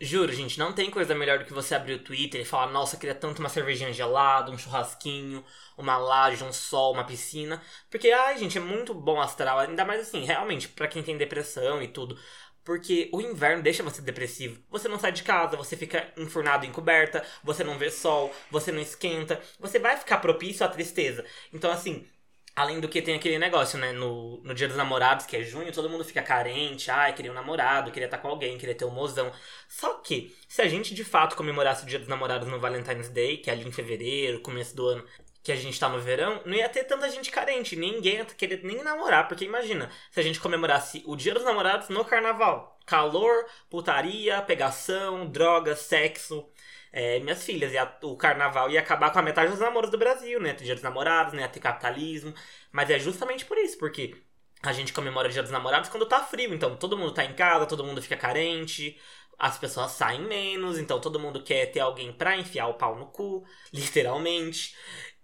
Juro, 0.04 0.32
gente, 0.32 0.58
não 0.58 0.72
tem 0.72 0.90
coisa 0.90 1.14
melhor 1.14 1.38
do 1.38 1.44
que 1.44 1.52
você 1.52 1.76
abrir 1.76 1.94
o 1.94 1.98
Twitter 2.02 2.40
e 2.40 2.44
falar: 2.44 2.66
Nossa, 2.72 2.96
queria 2.96 3.14
tanto 3.14 3.38
uma 3.38 3.48
cervejinha 3.48 3.92
gelada, 3.92 4.50
um 4.50 4.58
churrasquinho, 4.58 5.44
uma 5.78 5.96
laje, 5.96 6.42
um 6.42 6.52
sol, 6.52 6.92
uma 6.92 7.04
piscina. 7.04 7.62
Porque, 7.88 8.10
ai, 8.10 8.36
gente, 8.36 8.58
é 8.58 8.60
muito 8.60 8.92
bom 8.94 9.20
astral. 9.20 9.60
Ainda 9.60 9.84
mais 9.84 10.00
assim, 10.02 10.24
realmente, 10.24 10.68
para 10.68 10.88
quem 10.88 11.02
tem 11.04 11.16
depressão 11.16 11.80
e 11.80 11.86
tudo. 11.86 12.18
Porque 12.64 13.10
o 13.12 13.20
inverno 13.20 13.62
deixa 13.62 13.82
você 13.82 14.02
depressivo. 14.02 14.60
Você 14.70 14.88
não 14.88 14.98
sai 14.98 15.12
de 15.12 15.22
casa, 15.22 15.56
você 15.56 15.76
fica 15.76 16.12
enfurnado 16.16 16.66
em 16.66 16.72
coberta, 16.72 17.24
você 17.42 17.62
não 17.64 17.78
vê 17.78 17.90
sol, 17.90 18.34
você 18.50 18.72
não 18.72 18.80
esquenta, 18.80 19.40
você 19.58 19.78
vai 19.78 19.96
ficar 19.96 20.18
propício 20.18 20.64
à 20.66 20.68
tristeza. 20.68 21.24
Então, 21.52 21.70
assim, 21.70 22.06
Além 22.54 22.80
do 22.80 22.88
que 22.88 23.00
tem 23.00 23.14
aquele 23.14 23.38
negócio, 23.38 23.78
né? 23.78 23.92
No, 23.92 24.42
no 24.42 24.54
dia 24.54 24.68
dos 24.68 24.76
namorados, 24.76 25.24
que 25.24 25.36
é 25.36 25.42
junho, 25.42 25.72
todo 25.72 25.88
mundo 25.88 26.04
fica 26.04 26.22
carente. 26.22 26.90
Ai, 26.90 27.14
queria 27.14 27.30
um 27.30 27.34
namorado, 27.34 27.90
queria 27.90 28.06
estar 28.06 28.18
com 28.18 28.28
alguém, 28.28 28.58
queria 28.58 28.74
ter 28.74 28.84
um 28.84 28.90
mozão. 28.90 29.32
Só 29.68 29.94
que, 29.94 30.36
se 30.46 30.60
a 30.60 30.68
gente 30.68 30.94
de 30.94 31.02
fato 31.02 31.34
comemorasse 31.34 31.84
o 31.84 31.86
dia 31.86 31.98
dos 31.98 32.08
namorados 32.08 32.46
no 32.48 32.60
Valentine's 32.60 33.08
Day, 33.08 33.38
que 33.38 33.48
é 33.48 33.54
ali 33.54 33.66
em 33.66 33.72
fevereiro, 33.72 34.40
começo 34.40 34.76
do 34.76 34.86
ano, 34.86 35.04
que 35.42 35.50
a 35.50 35.56
gente 35.56 35.80
tá 35.80 35.88
no 35.88 35.98
verão, 35.98 36.42
não 36.44 36.54
ia 36.54 36.68
ter 36.68 36.84
tanta 36.84 37.10
gente 37.10 37.30
carente. 37.30 37.74
Ninguém 37.74 38.16
ia 38.16 38.24
querer 38.26 38.60
nem 38.62 38.82
namorar. 38.82 39.28
Porque 39.28 39.44
imagina, 39.44 39.90
se 40.10 40.20
a 40.20 40.22
gente 40.22 40.38
comemorasse 40.38 41.02
o 41.06 41.16
dia 41.16 41.34
dos 41.34 41.44
namorados 41.44 41.88
no 41.88 42.04
carnaval. 42.04 42.78
Calor, 42.86 43.46
putaria, 43.70 44.42
pegação, 44.42 45.26
droga, 45.26 45.74
sexo 45.74 46.46
é, 46.92 47.18
minhas 47.20 47.42
filhas. 47.44 47.72
E 47.72 48.06
o 48.06 48.16
carnaval 48.16 48.70
ia 48.70 48.80
acabar 48.80 49.10
com 49.10 49.18
a 49.18 49.22
metade 49.22 49.50
dos 49.50 49.60
namoros 49.60 49.90
do 49.90 49.98
Brasil, 49.98 50.40
né? 50.40 50.52
Tem 50.54 50.64
dia 50.64 50.74
dos 50.74 50.84
namorados, 50.84 51.32
né? 51.34 51.48
Ter 51.48 51.60
capitalismo. 51.60 52.34
Mas 52.70 52.90
é 52.90 52.98
justamente 52.98 53.44
por 53.44 53.58
isso, 53.58 53.78
porque 53.78 54.16
a 54.62 54.72
gente 54.72 54.92
comemora 54.92 55.28
o 55.28 55.32
dia 55.32 55.42
dos 55.42 55.50
namorados 55.50 55.88
quando 55.88 56.06
tá 56.06 56.22
frio. 56.22 56.54
Então 56.54 56.76
todo 56.76 56.96
mundo 56.96 57.12
tá 57.12 57.24
em 57.24 57.34
casa, 57.34 57.66
todo 57.66 57.84
mundo 57.84 58.02
fica 58.02 58.16
carente. 58.16 58.98
As 59.38 59.58
pessoas 59.58 59.92
saem 59.92 60.22
menos, 60.22 60.78
então 60.78 61.00
todo 61.00 61.18
mundo 61.18 61.42
quer 61.42 61.66
ter 61.66 61.80
alguém 61.80 62.12
pra 62.12 62.36
enfiar 62.36 62.68
o 62.68 62.74
pau 62.74 62.96
no 62.96 63.06
cu, 63.06 63.44
literalmente. 63.72 64.76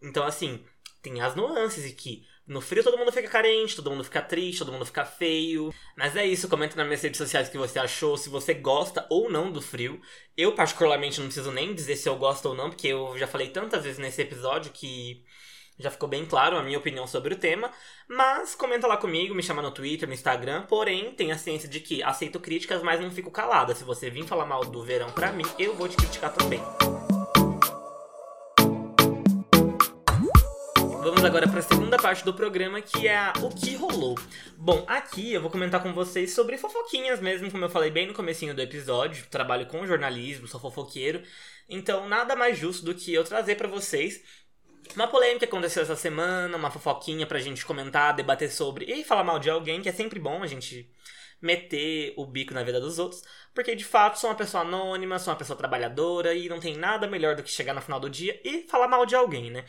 Então, 0.02 0.25
assim, 0.25 0.64
tem 1.02 1.20
as 1.20 1.34
nuances 1.34 1.84
e 1.87 1.94
que 1.94 2.26
no 2.49 2.62
frio 2.62 2.83
todo 2.83 2.97
mundo 2.97 3.12
fica 3.12 3.28
carente, 3.28 3.76
todo 3.76 3.90
mundo 3.90 4.02
fica 4.02 4.23
triste, 4.23 4.61
todo 4.61 4.73
mundo 4.73 4.87
fica 4.87 5.05
feio. 5.05 5.73
Mas 5.97 6.17
é 6.17 6.26
isso, 6.26 6.49
comenta 6.49 6.75
nas 6.76 6.87
minhas 6.87 7.02
redes 7.02 7.19
sociais 7.19 7.49
o 7.49 7.50
que 7.50 7.59
você 7.59 7.78
achou, 7.78 8.17
se 8.17 8.31
você 8.31 8.55
gosta 8.55 9.07
ou 9.11 9.31
não 9.31 9.52
do 9.52 9.61
frio. 9.61 10.00
Eu, 10.37 10.55
particularmente, 10.55 11.21
não 11.21 11.26
preciso 11.26 11.52
nem 11.52 11.75
dizer 11.75 11.97
se 11.97 12.09
eu 12.09 12.17
gosto 12.17 12.47
ou 12.47 12.55
não, 12.55 12.71
porque 12.71 12.88
eu 12.88 13.17
já 13.19 13.26
falei 13.26 13.50
tantas 13.50 13.85
vezes 13.85 13.99
nesse 13.99 14.23
episódio 14.23 14.73
que 14.73 15.23
já 15.78 15.90
ficou 15.90 16.09
bem 16.09 16.25
claro 16.25 16.57
a 16.57 16.62
minha 16.62 16.78
opinião 16.78 17.07
sobre 17.07 17.35
o 17.35 17.38
tema. 17.38 17.71
Mas 18.09 18.55
comenta 18.55 18.87
lá 18.87 18.97
comigo, 18.97 19.35
me 19.35 19.43
chama 19.43 19.62
no 19.62 19.71
Twitter, 19.71 20.09
no 20.09 20.14
Instagram. 20.14 20.62
Porém, 20.62 21.12
tenha 21.12 21.38
ciência 21.38 21.69
de 21.69 21.81
que 21.81 22.02
aceito 22.02 22.40
críticas, 22.40 22.83
mas 22.83 23.00
não 23.00 23.11
fico 23.11 23.31
calada. 23.31 23.75
Se 23.75 23.85
você 23.85 24.11
vir 24.11 24.26
falar 24.26 24.47
mal 24.47 24.64
do 24.64 24.83
verão 24.83 25.11
pra 25.12 25.31
mim, 25.33 25.45
eu 25.59 25.75
vou 25.75 25.88
te 25.88 25.97
criticar 25.97 26.33
também. 26.33 26.61
Vamos 31.09 31.25
agora 31.25 31.49
para 31.49 31.61
a 31.61 31.62
segunda 31.62 31.97
parte 31.97 32.23
do 32.23 32.35
programa, 32.35 32.83
que 32.83 33.09
é 33.09 33.17
a, 33.17 33.33
o 33.43 33.49
que 33.49 33.75
rolou. 33.75 34.15
Bom, 34.59 34.85
aqui 34.87 35.33
eu 35.33 35.41
vou 35.41 35.50
comentar 35.50 35.83
com 35.83 35.91
vocês 35.95 36.35
sobre 36.35 36.59
fofoquinhas 36.59 37.19
mesmo, 37.19 37.50
como 37.50 37.65
eu 37.65 37.71
falei 37.71 37.91
bem 37.91 38.07
no 38.07 38.12
comecinho 38.12 38.55
do 38.55 38.61
episódio. 38.61 39.25
Trabalho 39.31 39.65
com 39.65 39.87
jornalismo, 39.87 40.47
sou 40.47 40.61
fofoqueiro. 40.61 41.23
Então, 41.67 42.07
nada 42.07 42.37
mais 42.37 42.59
justo 42.59 42.85
do 42.85 42.95
que 42.95 43.15
eu 43.15 43.25
trazer 43.25 43.55
para 43.55 43.67
vocês 43.67 44.23
uma 44.95 45.09
polêmica 45.09 45.38
que 45.38 45.45
aconteceu 45.47 45.83
essa 45.83 45.97
semana, 45.97 46.55
uma 46.59 46.71
fofoquinha 46.71 47.27
pra 47.27 47.38
gente 47.38 47.65
comentar, 47.65 48.15
debater 48.15 48.50
sobre 48.50 48.85
e 48.85 49.03
falar 49.03 49.25
mal 49.25 49.38
de 49.38 49.49
alguém, 49.49 49.81
que 49.81 49.88
é 49.88 49.93
sempre 49.93 50.21
bom 50.21 50.43
a 50.43 50.47
gente 50.47 50.93
meter 51.41 52.12
o 52.17 52.27
bico 52.27 52.53
na 52.53 52.62
vida 52.62 52.81
dos 52.81 52.99
outros, 52.99 53.23
porque 53.55 53.75
de 53.75 53.85
fato 53.85 54.19
sou 54.19 54.29
uma 54.29 54.37
pessoa 54.37 54.62
anônima, 54.62 55.19
sou 55.19 55.33
uma 55.33 55.38
pessoa 55.38 55.57
trabalhadora 55.57 56.35
e 56.35 56.49
não 56.49 56.61
tem 56.61 56.77
nada 56.77 57.07
melhor 57.07 57.35
do 57.37 57.43
que 57.43 57.50
chegar 57.50 57.73
no 57.73 57.81
final 57.81 58.00
do 58.00 58.11
dia 58.11 58.38
e 58.45 58.67
falar 58.69 58.88
mal 58.88 59.07
de 59.07 59.15
alguém, 59.15 59.50
né? 59.50 59.65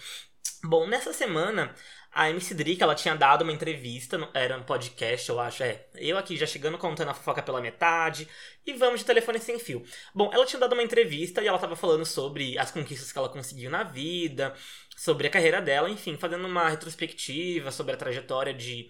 Bom, 0.63 0.85
nessa 0.87 1.13
semana 1.13 1.73
a 2.11 2.29
MC 2.29 2.53
Drica, 2.53 2.83
ela 2.83 2.95
tinha 2.95 3.15
dado 3.15 3.43
uma 3.43 3.51
entrevista, 3.53 4.29
era 4.33 4.57
um 4.57 4.63
podcast, 4.63 5.29
eu 5.29 5.39
acho, 5.39 5.63
é. 5.63 5.87
Eu 5.95 6.17
aqui 6.17 6.35
já 6.35 6.45
chegando 6.45 6.77
contando 6.77 7.09
a 7.09 7.13
fofoca 7.13 7.41
pela 7.41 7.61
metade, 7.61 8.27
e 8.65 8.73
vamos 8.73 8.99
de 8.99 9.05
telefone 9.05 9.39
sem 9.39 9.57
fio. 9.57 9.85
Bom, 10.13 10.29
ela 10.33 10.45
tinha 10.45 10.59
dado 10.59 10.73
uma 10.73 10.83
entrevista 10.83 11.41
e 11.41 11.47
ela 11.47 11.57
tava 11.57 11.75
falando 11.77 12.05
sobre 12.05 12.57
as 12.57 12.71
conquistas 12.71 13.11
que 13.11 13.17
ela 13.17 13.29
conseguiu 13.29 13.71
na 13.71 13.83
vida, 13.83 14.53
sobre 14.97 15.27
a 15.27 15.29
carreira 15.29 15.61
dela, 15.61 15.89
enfim, 15.89 16.17
fazendo 16.17 16.45
uma 16.45 16.67
retrospectiva 16.67 17.71
sobre 17.71 17.93
a 17.93 17.97
trajetória 17.97 18.53
de 18.53 18.89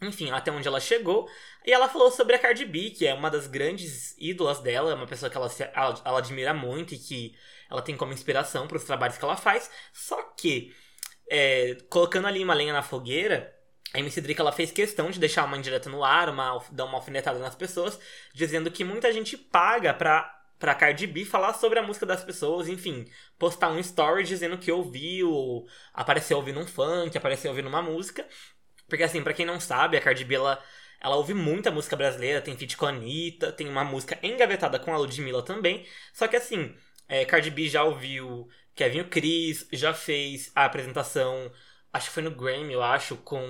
enfim, 0.00 0.30
até 0.30 0.50
onde 0.52 0.68
ela 0.68 0.78
chegou. 0.78 1.28
E 1.66 1.72
ela 1.72 1.88
falou 1.88 2.10
sobre 2.10 2.36
a 2.36 2.38
Cardi 2.38 2.64
B, 2.64 2.90
que 2.90 3.06
é 3.06 3.14
uma 3.14 3.30
das 3.30 3.46
grandes 3.46 4.14
ídolas 4.18 4.60
dela, 4.60 4.94
uma 4.94 5.06
pessoa 5.06 5.30
que 5.30 5.36
ela, 5.36 5.50
ela, 5.74 6.02
ela 6.04 6.18
admira 6.18 6.54
muito 6.54 6.94
e 6.94 6.98
que 6.98 7.34
ela 7.68 7.82
tem 7.82 7.96
como 7.96 8.12
inspiração 8.12 8.68
para 8.68 8.76
os 8.76 8.84
trabalhos 8.84 9.18
que 9.18 9.24
ela 9.24 9.36
faz. 9.36 9.70
Só 9.92 10.22
que 10.22 10.72
é, 11.30 11.76
colocando 11.88 12.26
ali 12.26 12.42
uma 12.42 12.54
lenha 12.54 12.72
na 12.72 12.82
fogueira, 12.82 13.54
a 13.92 13.98
MC 13.98 14.20
Drica 14.20 14.42
ela 14.42 14.52
fez 14.52 14.70
questão 14.70 15.10
de 15.10 15.18
deixar 15.18 15.44
uma 15.44 15.56
indireta 15.56 15.88
no 15.88 16.04
ar, 16.04 16.28
uma, 16.28 16.62
dar 16.72 16.84
uma 16.84 16.98
alfinetada 16.98 17.38
nas 17.38 17.54
pessoas, 17.54 17.98
dizendo 18.34 18.70
que 18.70 18.84
muita 18.84 19.12
gente 19.12 19.36
paga 19.36 19.94
pra, 19.94 20.30
pra 20.58 20.74
Cardi 20.74 21.06
B 21.06 21.24
falar 21.24 21.54
sobre 21.54 21.78
a 21.78 21.82
música 21.82 22.04
das 22.04 22.22
pessoas, 22.22 22.68
enfim, 22.68 23.06
postar 23.38 23.70
um 23.70 23.78
story 23.78 24.24
dizendo 24.24 24.58
que 24.58 24.70
ouviu, 24.70 25.66
apareceu 25.94 26.36
ouvindo 26.36 26.60
um 26.60 26.66
funk, 26.66 27.16
apareceu 27.16 27.50
ouvindo 27.50 27.68
uma 27.68 27.80
música. 27.80 28.26
Porque 28.86 29.04
assim, 29.04 29.22
para 29.22 29.34
quem 29.34 29.46
não 29.46 29.60
sabe, 29.60 29.96
a 29.96 30.00
Cardi 30.00 30.24
B 30.24 30.34
ela, 30.34 30.62
ela 31.00 31.16
ouve 31.16 31.32
muita 31.32 31.70
música 31.70 31.96
brasileira, 31.96 32.42
tem 32.42 32.56
feat 32.56 32.76
com 32.76 32.86
a 32.86 32.90
Anitta, 32.90 33.52
tem 33.52 33.68
uma 33.68 33.84
música 33.84 34.18
engavetada 34.22 34.78
com 34.78 34.92
a 34.92 34.98
Ludmilla 34.98 35.42
também. 35.42 35.86
Só 36.12 36.28
que 36.28 36.36
assim, 36.36 36.74
é, 37.08 37.24
Cardi 37.24 37.50
B 37.50 37.68
já 37.68 37.84
ouviu 37.84 38.48
Kevin 38.78 39.00
o 39.00 39.08
Chris, 39.08 39.66
já 39.72 39.92
fez 39.92 40.52
a 40.54 40.64
apresentação, 40.64 41.50
acho 41.92 42.06
que 42.06 42.14
foi 42.14 42.22
no 42.22 42.30
Grammy, 42.30 42.72
eu 42.72 42.82
acho, 42.82 43.16
com 43.16 43.42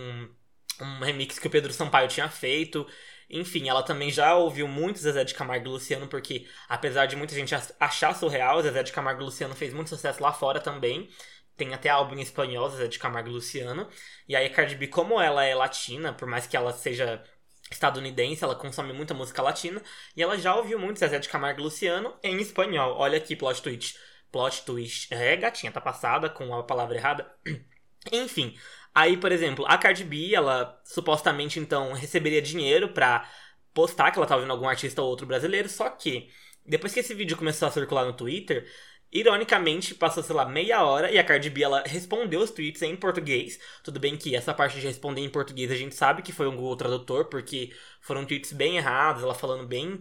um 0.81 1.01
remix 1.01 1.39
que 1.39 1.47
o 1.47 1.51
Pedro 1.51 1.71
Sampaio 1.71 2.09
tinha 2.09 2.31
feito. 2.31 2.87
Enfim, 3.29 3.69
ela 3.69 3.83
também 3.83 4.11
já 4.11 4.35
ouviu 4.35 4.67
muito 4.67 4.99
Zezé 4.99 5.25
de 5.25 5.35
Camargo 5.35 5.67
e 5.67 5.69
Luciano, 5.69 6.09
porque 6.09 6.47
apesar 6.67 7.05
de 7.05 7.15
muita 7.15 7.35
gente 7.35 7.55
achar 7.79 8.15
surreal, 8.15 8.63
Zezé 8.63 8.83
de 8.83 8.91
Camargo 8.91 9.21
e 9.21 9.25
Luciano 9.27 9.55
fez 9.55 9.75
muito 9.75 9.91
sucesso 9.91 10.23
lá 10.23 10.33
fora 10.33 10.61
também. 10.61 11.11
Tem 11.59 11.75
até 11.75 11.91
álbum 11.91 12.15
em 12.17 12.23
espanhol, 12.23 12.71
Zezé 12.71 12.89
de 12.89 12.99
Camargo 12.99 13.29
e 13.29 13.33
Luciano. 13.33 13.87
E 14.27 14.35
aí 14.35 14.47
a 14.47 14.51
Cardi 14.51 14.77
B, 14.77 14.87
como 14.87 15.21
ela 15.21 15.45
é 15.45 15.55
latina, 15.55 16.11
por 16.15 16.27
mais 16.27 16.47
que 16.47 16.57
ela 16.57 16.73
seja 16.73 17.23
estadunidense, 17.71 18.43
ela 18.43 18.55
consome 18.55 18.95
muita 18.95 19.13
música 19.13 19.43
latina, 19.43 19.83
e 20.17 20.23
ela 20.23 20.39
já 20.39 20.55
ouviu 20.57 20.79
muito 20.79 20.99
Zezé 20.99 21.19
de 21.19 21.29
Camargo 21.29 21.61
e 21.61 21.65
Luciano 21.65 22.15
em 22.23 22.41
espanhol. 22.41 22.97
Olha 22.97 23.19
aqui, 23.19 23.37
plot 23.37 23.61
twist 23.61 23.99
plot 24.31 24.65
twist. 24.65 25.13
É, 25.13 25.37
gatinha, 25.37 25.73
tá 25.73 25.81
passada 25.81 26.29
com 26.29 26.55
a 26.55 26.63
palavra 26.63 26.97
errada. 26.97 27.31
Enfim, 28.13 28.57
aí, 28.95 29.17
por 29.17 29.33
exemplo, 29.33 29.65
a 29.67 29.77
Cardi 29.77 30.05
B, 30.05 30.35
ela 30.35 30.81
supostamente 30.85 31.59
então 31.59 31.93
receberia 31.93 32.41
dinheiro 32.43 32.91
pra 32.91 33.29
postar 33.75 34.11
que 34.11 34.19
ela 34.19 34.27
tava 34.27 34.43
vendo 34.43 34.51
algum 34.51 34.69
artista 34.69 35.03
ou 35.03 35.09
outro 35.09 35.27
brasileiro, 35.27 35.69
só 35.69 35.89
que 35.91 36.31
depois 36.65 36.93
que 36.93 37.01
esse 37.01 37.15
vídeo 37.15 37.37
começou 37.37 37.69
a 37.69 37.71
circular 37.71 38.05
no 38.05 38.13
Twitter, 38.13 38.67
Ironicamente, 39.11 39.95
passou, 39.95 40.23
sei 40.23 40.37
lá, 40.37 40.45
meia 40.45 40.85
hora 40.85 41.11
e 41.11 41.19
a 41.19 41.25
Cardi 41.25 41.49
B 41.49 41.63
ela 41.63 41.83
respondeu 41.87 42.41
os 42.41 42.51
tweets 42.51 42.83
em 42.83 42.95
português. 42.95 43.59
Tudo 43.83 43.99
bem 43.99 44.19
que 44.19 44.37
essa 44.37 44.53
parte 44.53 44.79
de 44.79 44.87
responder 44.87 45.23
em 45.23 45.31
português 45.31 45.71
a 45.71 45.75
gente 45.75 45.95
sabe 45.95 46.21
que 46.21 46.31
foi 46.31 46.47
um 46.47 46.55
Google 46.55 46.77
Tradutor, 46.77 47.25
porque 47.25 47.73
foram 48.03 48.27
tweets 48.27 48.53
bem 48.53 48.77
errados, 48.77 49.23
ela 49.23 49.35
falando 49.35 49.67
bem 49.67 49.99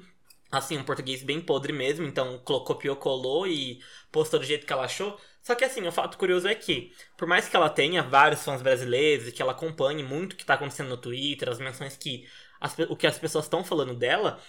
assim, 0.52 0.78
um 0.78 0.84
português 0.84 1.24
bem 1.24 1.42
podre 1.42 1.74
mesmo, 1.74 2.06
então 2.06 2.38
copiou, 2.40 2.96
colou 2.96 3.48
e 3.48 3.82
postou 4.12 4.40
do 4.40 4.46
jeito 4.46 4.66
que 4.66 4.74
ela 4.74 4.86
achou. 4.86 5.20
Só 5.42 5.56
que 5.56 5.64
assim, 5.64 5.86
o 5.88 5.92
fato 5.92 6.18
curioso 6.18 6.48
é 6.48 6.56
que, 6.56 6.92
por 7.18 7.28
mais 7.28 7.48
que 7.48 7.56
ela 7.56 7.70
tenha 7.70 8.04
vários 8.04 8.44
fãs 8.44 8.62
brasileiros 8.62 9.28
e 9.28 9.32
que 9.32 9.42
ela 9.42 9.54
acompanhe 9.54 10.04
muito 10.04 10.34
o 10.34 10.36
que 10.36 10.44
está 10.44 10.56
acontecendo 10.56 10.90
no 10.90 10.98
Twitter, 10.98 11.50
as 11.50 11.60
menções 11.60 11.96
que 11.98 12.28
as, 12.60 12.78
o 12.90 12.96
que 12.96 13.08
as 13.08 13.18
pessoas 13.18 13.46
estão 13.46 13.64
falando 13.64 13.94
dela, 13.94 14.40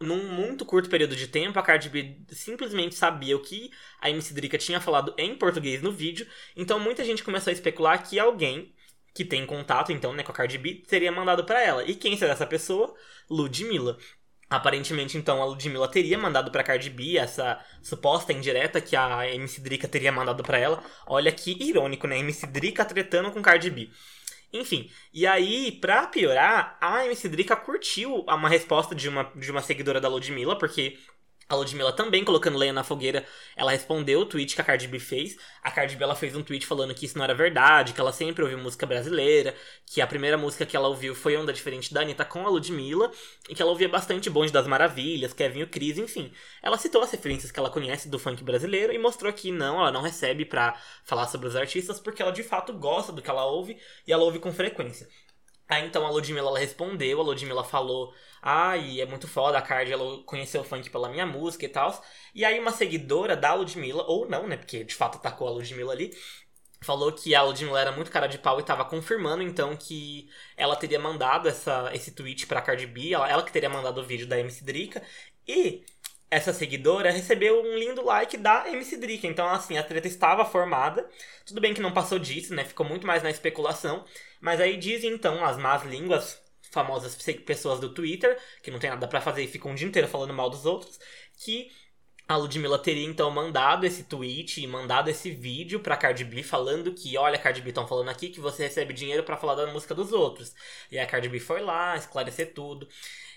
num 0.00 0.32
muito 0.32 0.64
curto 0.64 0.88
período 0.88 1.16
de 1.16 1.26
tempo, 1.26 1.58
a 1.58 1.62
Cardi 1.62 1.88
B 1.88 2.18
simplesmente 2.30 2.94
sabia 2.94 3.36
o 3.36 3.42
que 3.42 3.70
a 4.00 4.10
MC 4.10 4.32
Drica 4.32 4.56
tinha 4.56 4.80
falado 4.80 5.14
em 5.18 5.36
português 5.36 5.82
no 5.82 5.92
vídeo, 5.92 6.26
então 6.56 6.78
muita 6.78 7.04
gente 7.04 7.24
começou 7.24 7.50
a 7.50 7.54
especular 7.54 8.08
que 8.08 8.18
alguém 8.18 8.72
que 9.14 9.24
tem 9.24 9.44
contato, 9.44 9.90
então, 9.90 10.12
né, 10.12 10.22
com 10.22 10.30
a 10.30 10.34
Cardi 10.34 10.58
B, 10.58 10.82
teria 10.86 11.10
mandado 11.10 11.44
para 11.44 11.60
ela. 11.60 11.82
E 11.84 11.94
quem 11.96 12.16
será 12.16 12.34
essa 12.34 12.46
pessoa? 12.46 12.94
Ludmilla. 13.28 13.98
Aparentemente, 14.50 15.18
então, 15.18 15.42
a 15.42 15.44
Ludmilla 15.44 15.86
teria 15.88 16.16
mandado 16.16 16.50
pra 16.50 16.62
Cardi 16.62 16.88
B 16.88 17.18
essa 17.18 17.62
suposta 17.82 18.32
indireta 18.32 18.80
que 18.80 18.96
a 18.96 19.28
MC 19.34 19.60
Drica 19.60 19.86
teria 19.86 20.10
mandado 20.10 20.42
para 20.42 20.58
ela. 20.58 20.82
Olha 21.06 21.30
que 21.30 21.52
irônico, 21.62 22.06
né? 22.06 22.18
MC 22.18 22.46
Drica 22.46 22.82
tretando 22.84 23.30
com 23.30 23.42
Cardi 23.42 23.70
B. 23.70 23.90
Enfim, 24.50 24.90
e 25.12 25.26
aí, 25.26 25.72
pra 25.72 26.06
piorar, 26.06 26.78
a 26.80 27.04
MC 27.04 27.28
Drica 27.28 27.54
curtiu 27.54 28.24
uma 28.26 28.48
resposta 28.48 28.94
de 28.94 29.06
uma, 29.08 29.24
de 29.36 29.50
uma 29.50 29.60
seguidora 29.60 30.00
da 30.00 30.08
Ludmilla, 30.08 30.56
porque 30.58 30.98
a 31.48 31.54
Ludmilla 31.54 31.92
também 31.92 32.24
colocando 32.24 32.58
lenha 32.58 32.72
na 32.72 32.84
fogueira, 32.84 33.24
ela 33.56 33.70
respondeu 33.70 34.20
o 34.20 34.26
tweet 34.26 34.54
que 34.54 34.60
a 34.60 34.64
Cardi 34.64 34.86
B 34.86 34.98
fez. 34.98 35.36
A 35.62 35.70
Cardi 35.70 35.96
B 35.96 36.04
ela 36.04 36.14
fez 36.14 36.36
um 36.36 36.42
tweet 36.42 36.66
falando 36.66 36.94
que 36.94 37.06
isso 37.06 37.16
não 37.16 37.24
era 37.24 37.34
verdade, 37.34 37.94
que 37.94 38.00
ela 38.00 38.12
sempre 38.12 38.42
ouviu 38.42 38.58
música 38.58 38.84
brasileira, 38.84 39.54
que 39.86 40.00
a 40.02 40.06
primeira 40.06 40.36
música 40.36 40.66
que 40.66 40.76
ela 40.76 40.88
ouviu 40.88 41.14
foi 41.14 41.36
Onda 41.36 41.52
Diferente 41.52 41.94
da 41.94 42.02
Anitta 42.02 42.24
com 42.24 42.46
a 42.46 42.50
Ludmilla, 42.50 43.10
e 43.48 43.54
que 43.54 43.62
ela 43.62 43.70
ouvia 43.70 43.88
bastante 43.88 44.28
Bonde 44.28 44.52
das 44.52 44.66
Maravilhas, 44.66 45.32
Kevin 45.32 45.62
o 45.62 45.68
Cris, 45.68 45.96
enfim. 45.96 46.30
Ela 46.62 46.76
citou 46.76 47.02
as 47.02 47.10
referências 47.10 47.50
que 47.50 47.58
ela 47.58 47.70
conhece 47.70 48.08
do 48.08 48.18
funk 48.18 48.44
brasileiro 48.44 48.92
e 48.92 48.98
mostrou 48.98 49.32
que 49.32 49.50
não, 49.50 49.80
ela 49.80 49.90
não 49.90 50.02
recebe 50.02 50.44
pra 50.44 50.78
falar 51.02 51.28
sobre 51.28 51.48
os 51.48 51.56
artistas, 51.56 51.98
porque 51.98 52.20
ela 52.20 52.32
de 52.32 52.42
fato 52.42 52.74
gosta 52.74 53.10
do 53.10 53.22
que 53.22 53.30
ela 53.30 53.46
ouve 53.46 53.78
e 54.06 54.12
ela 54.12 54.24
ouve 54.24 54.38
com 54.38 54.52
frequência. 54.52 55.08
Aí 55.68 55.84
então 55.86 56.06
a 56.06 56.10
Ludmilla 56.10 56.48
ela 56.48 56.58
respondeu, 56.58 57.20
a 57.20 57.24
Ludmilla 57.24 57.62
falou 57.62 58.14
ah, 58.40 58.76
e 58.76 59.00
é 59.00 59.06
muito 59.06 59.28
foda, 59.28 59.58
a 59.58 59.62
Cardi 59.62 59.92
ela 59.92 60.22
conheceu 60.24 60.60
o 60.62 60.64
funk 60.64 60.88
pela 60.90 61.08
minha 61.08 61.26
música 61.26 61.64
e 61.64 61.68
tal. 61.68 62.02
E 62.34 62.44
aí 62.44 62.58
uma 62.58 62.70
seguidora 62.72 63.36
da 63.36 63.54
Ludmilla, 63.54 64.04
ou 64.06 64.28
não, 64.28 64.46
né, 64.46 64.56
porque 64.56 64.84
de 64.84 64.94
fato 64.94 65.16
atacou 65.18 65.48
a 65.48 65.50
Ludmilla 65.50 65.92
ali, 65.92 66.16
falou 66.80 67.12
que 67.12 67.34
a 67.34 67.42
Ludmilla 67.42 67.80
era 67.80 67.92
muito 67.92 68.10
cara 68.10 68.26
de 68.26 68.38
pau 68.38 68.60
e 68.60 68.62
tava 68.62 68.84
confirmando 68.84 69.42
então 69.42 69.76
que 69.76 70.28
ela 70.56 70.76
teria 70.76 70.98
mandado 70.98 71.48
essa, 71.48 71.90
esse 71.92 72.12
tweet 72.12 72.46
pra 72.46 72.62
Cardi 72.62 72.86
B, 72.86 73.12
ela, 73.12 73.28
ela 73.28 73.42
que 73.42 73.52
teria 73.52 73.68
mandado 73.68 74.00
o 74.00 74.04
vídeo 74.04 74.26
da 74.26 74.38
MC 74.38 74.64
Drica. 74.64 75.02
E 75.46 75.84
essa 76.30 76.52
seguidora 76.52 77.10
recebeu 77.10 77.62
um 77.62 77.78
lindo 77.78 78.04
like 78.04 78.36
da 78.36 78.68
MC 78.68 78.96
Drica. 78.96 79.26
Então, 79.26 79.48
assim, 79.48 79.78
a 79.78 79.82
treta 79.82 80.06
estava 80.06 80.44
formada. 80.44 81.08
Tudo 81.46 81.60
bem 81.60 81.72
que 81.72 81.80
não 81.80 81.92
passou 81.92 82.18
disso, 82.18 82.54
né? 82.54 82.64
Ficou 82.64 82.84
muito 82.84 83.06
mais 83.06 83.22
na 83.22 83.30
especulação. 83.30 84.04
Mas 84.40 84.60
aí 84.60 84.76
dizem, 84.76 85.10
então, 85.10 85.44
as 85.44 85.56
más 85.56 85.84
línguas 85.84 86.40
famosas 86.70 87.16
pessoas 87.46 87.80
do 87.80 87.88
Twitter, 87.94 88.38
que 88.62 88.70
não 88.70 88.78
tem 88.78 88.90
nada 88.90 89.08
para 89.08 89.20
fazer 89.20 89.42
e 89.42 89.48
ficam 89.48 89.72
o 89.72 89.74
dia 89.74 89.88
inteiro 89.88 90.06
falando 90.06 90.34
mal 90.34 90.50
dos 90.50 90.66
outros, 90.66 91.00
que 91.38 91.70
a 92.28 92.36
Ludmilla 92.36 92.78
teria 92.78 93.06
então 93.06 93.30
mandado 93.30 93.86
esse 93.86 94.04
tweet 94.04 94.62
e 94.62 94.66
mandado 94.66 95.08
esse 95.08 95.30
vídeo 95.30 95.80
pra 95.80 95.96
Cardi 95.96 96.24
B 96.24 96.42
falando 96.42 96.92
que, 96.92 97.16
olha, 97.16 97.38
Cardi 97.38 97.62
B 97.62 97.70
estão 97.70 97.88
falando 97.88 98.10
aqui 98.10 98.28
que 98.28 98.38
você 98.38 98.64
recebe 98.64 98.92
dinheiro 98.92 99.22
para 99.22 99.38
falar 99.38 99.54
da 99.54 99.66
música 99.72 99.94
dos 99.94 100.12
outros. 100.12 100.54
E 100.92 100.98
a 100.98 101.06
Cardi 101.06 101.26
B 101.30 101.40
foi 101.40 101.62
lá 101.62 101.96
esclarecer 101.96 102.52
tudo. 102.52 102.86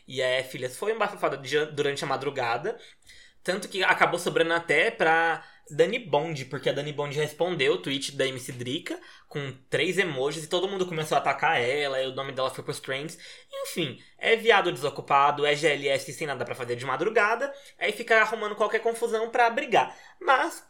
E 0.08 0.22
é, 0.22 0.44
filhas, 0.44 0.78
foi 0.78 0.94
um 0.94 0.98
bafafada 0.98 1.38
durante 1.74 2.04
a 2.04 2.08
madrugada. 2.08 2.78
Tanto 3.44 3.68
que 3.68 3.84
acabou 3.84 4.20
sobrando 4.20 4.54
até 4.54 4.92
pra 4.92 5.44
Dani 5.72 6.00
Bond, 6.00 6.46
porque 6.46 6.70
a 6.70 6.74
Dani 6.74 6.92
Bond 6.92 7.18
respondeu 7.18 7.74
o 7.74 7.78
tweet 7.78 8.16
da 8.16 8.28
MC 8.28 8.52
Drica 8.52 9.00
com 9.28 9.52
três 9.70 9.98
emojis 9.98 10.44
e 10.44 10.48
todo 10.48 10.68
mundo 10.68 10.86
começou 10.86 11.16
a 11.16 11.22
atacar 11.22 11.60
ela, 11.60 12.02
e 12.02 12.08
o 12.08 12.14
nome 12.14 12.34
dela 12.34 12.50
foi 12.50 12.64
pros 12.64 12.80
trends. 12.80 13.18
Enfim, 13.64 13.98
é 14.18 14.36
viado 14.36 14.72
desocupado, 14.72 15.46
é 15.46 15.56
GLS 15.56 16.12
sem 16.12 16.28
nada 16.28 16.44
para 16.44 16.54
fazer 16.54 16.76
de 16.76 16.86
madrugada, 16.86 17.52
aí 17.80 17.92
fica 17.92 18.22
arrumando 18.22 18.56
qualquer 18.56 18.80
confusão 18.80 19.30
para 19.30 19.50
brigar. 19.50 19.96
Mas 20.20 20.64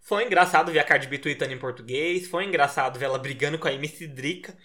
foi 0.00 0.24
engraçado 0.24 0.72
ver 0.72 0.80
a 0.80 0.84
Cardi 0.84 1.06
B 1.06 1.18
tweetando 1.18 1.52
em 1.54 1.58
português, 1.58 2.26
foi 2.26 2.44
engraçado 2.44 2.98
ver 2.98 3.06
ela 3.06 3.18
brigando 3.18 3.58
com 3.58 3.68
a 3.68 3.72
MC 3.72 4.08
Drica, 4.08 4.56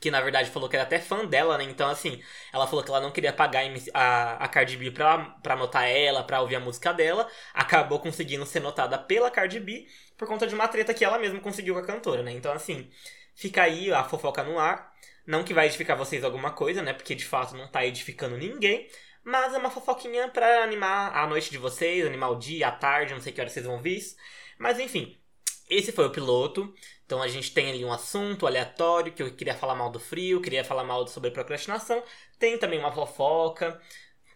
que 0.00 0.10
na 0.10 0.20
verdade 0.20 0.50
falou 0.50 0.68
que 0.68 0.76
era 0.76 0.84
até 0.84 0.98
fã 0.98 1.24
dela, 1.24 1.56
né? 1.58 1.64
Então, 1.64 1.88
assim, 1.88 2.22
ela 2.52 2.66
falou 2.66 2.84
que 2.84 2.90
ela 2.90 3.00
não 3.00 3.10
queria 3.10 3.32
pagar 3.32 3.62
a, 3.92 4.44
a 4.44 4.48
Cardi 4.48 4.76
B 4.76 4.90
pra, 4.90 5.18
pra 5.42 5.56
notar 5.56 5.88
ela, 5.88 6.22
pra 6.22 6.40
ouvir 6.40 6.56
a 6.56 6.60
música 6.60 6.92
dela. 6.92 7.28
Acabou 7.52 7.98
conseguindo 8.00 8.44
ser 8.46 8.60
notada 8.60 8.98
pela 8.98 9.30
Cardi 9.30 9.60
B 9.60 9.86
por 10.16 10.28
conta 10.28 10.46
de 10.46 10.54
uma 10.54 10.68
treta 10.68 10.94
que 10.94 11.04
ela 11.04 11.18
mesma 11.18 11.40
conseguiu 11.40 11.74
com 11.74 11.80
a 11.80 11.86
cantora, 11.86 12.22
né? 12.22 12.32
Então, 12.32 12.52
assim, 12.52 12.90
fica 13.34 13.62
aí 13.62 13.92
a 13.92 14.04
fofoca 14.04 14.42
no 14.42 14.58
ar. 14.58 14.92
Não 15.26 15.42
que 15.42 15.54
vai 15.54 15.66
edificar 15.66 15.96
vocês 15.96 16.22
alguma 16.22 16.50
coisa, 16.52 16.82
né? 16.82 16.92
Porque 16.92 17.14
de 17.14 17.24
fato 17.24 17.56
não 17.56 17.68
tá 17.68 17.84
edificando 17.84 18.36
ninguém. 18.36 18.88
Mas 19.24 19.54
é 19.54 19.58
uma 19.58 19.70
fofoquinha 19.70 20.28
pra 20.28 20.62
animar 20.62 21.16
a 21.16 21.26
noite 21.26 21.50
de 21.50 21.56
vocês, 21.56 22.06
animar 22.06 22.28
o 22.30 22.38
dia, 22.38 22.68
a 22.68 22.72
tarde, 22.72 23.14
não 23.14 23.20
sei 23.22 23.32
que 23.32 23.40
hora 23.40 23.48
vocês 23.48 23.64
vão 23.64 23.80
ver 23.80 23.96
isso. 23.96 24.16
Mas 24.58 24.78
enfim, 24.78 25.18
esse 25.68 25.92
foi 25.92 26.06
o 26.06 26.10
piloto. 26.10 26.72
Então 27.06 27.22
a 27.22 27.28
gente 27.28 27.52
tem 27.52 27.70
ali 27.70 27.84
um 27.84 27.92
assunto 27.92 28.46
aleatório 28.46 29.12
que 29.12 29.22
eu 29.22 29.34
queria 29.34 29.54
falar 29.54 29.74
mal 29.74 29.90
do 29.90 30.00
frio, 30.00 30.40
queria 30.40 30.64
falar 30.64 30.84
mal 30.84 31.06
sobre 31.06 31.30
procrastinação. 31.30 32.02
Tem 32.38 32.58
também 32.58 32.78
uma 32.78 32.92
fofoca 32.92 33.80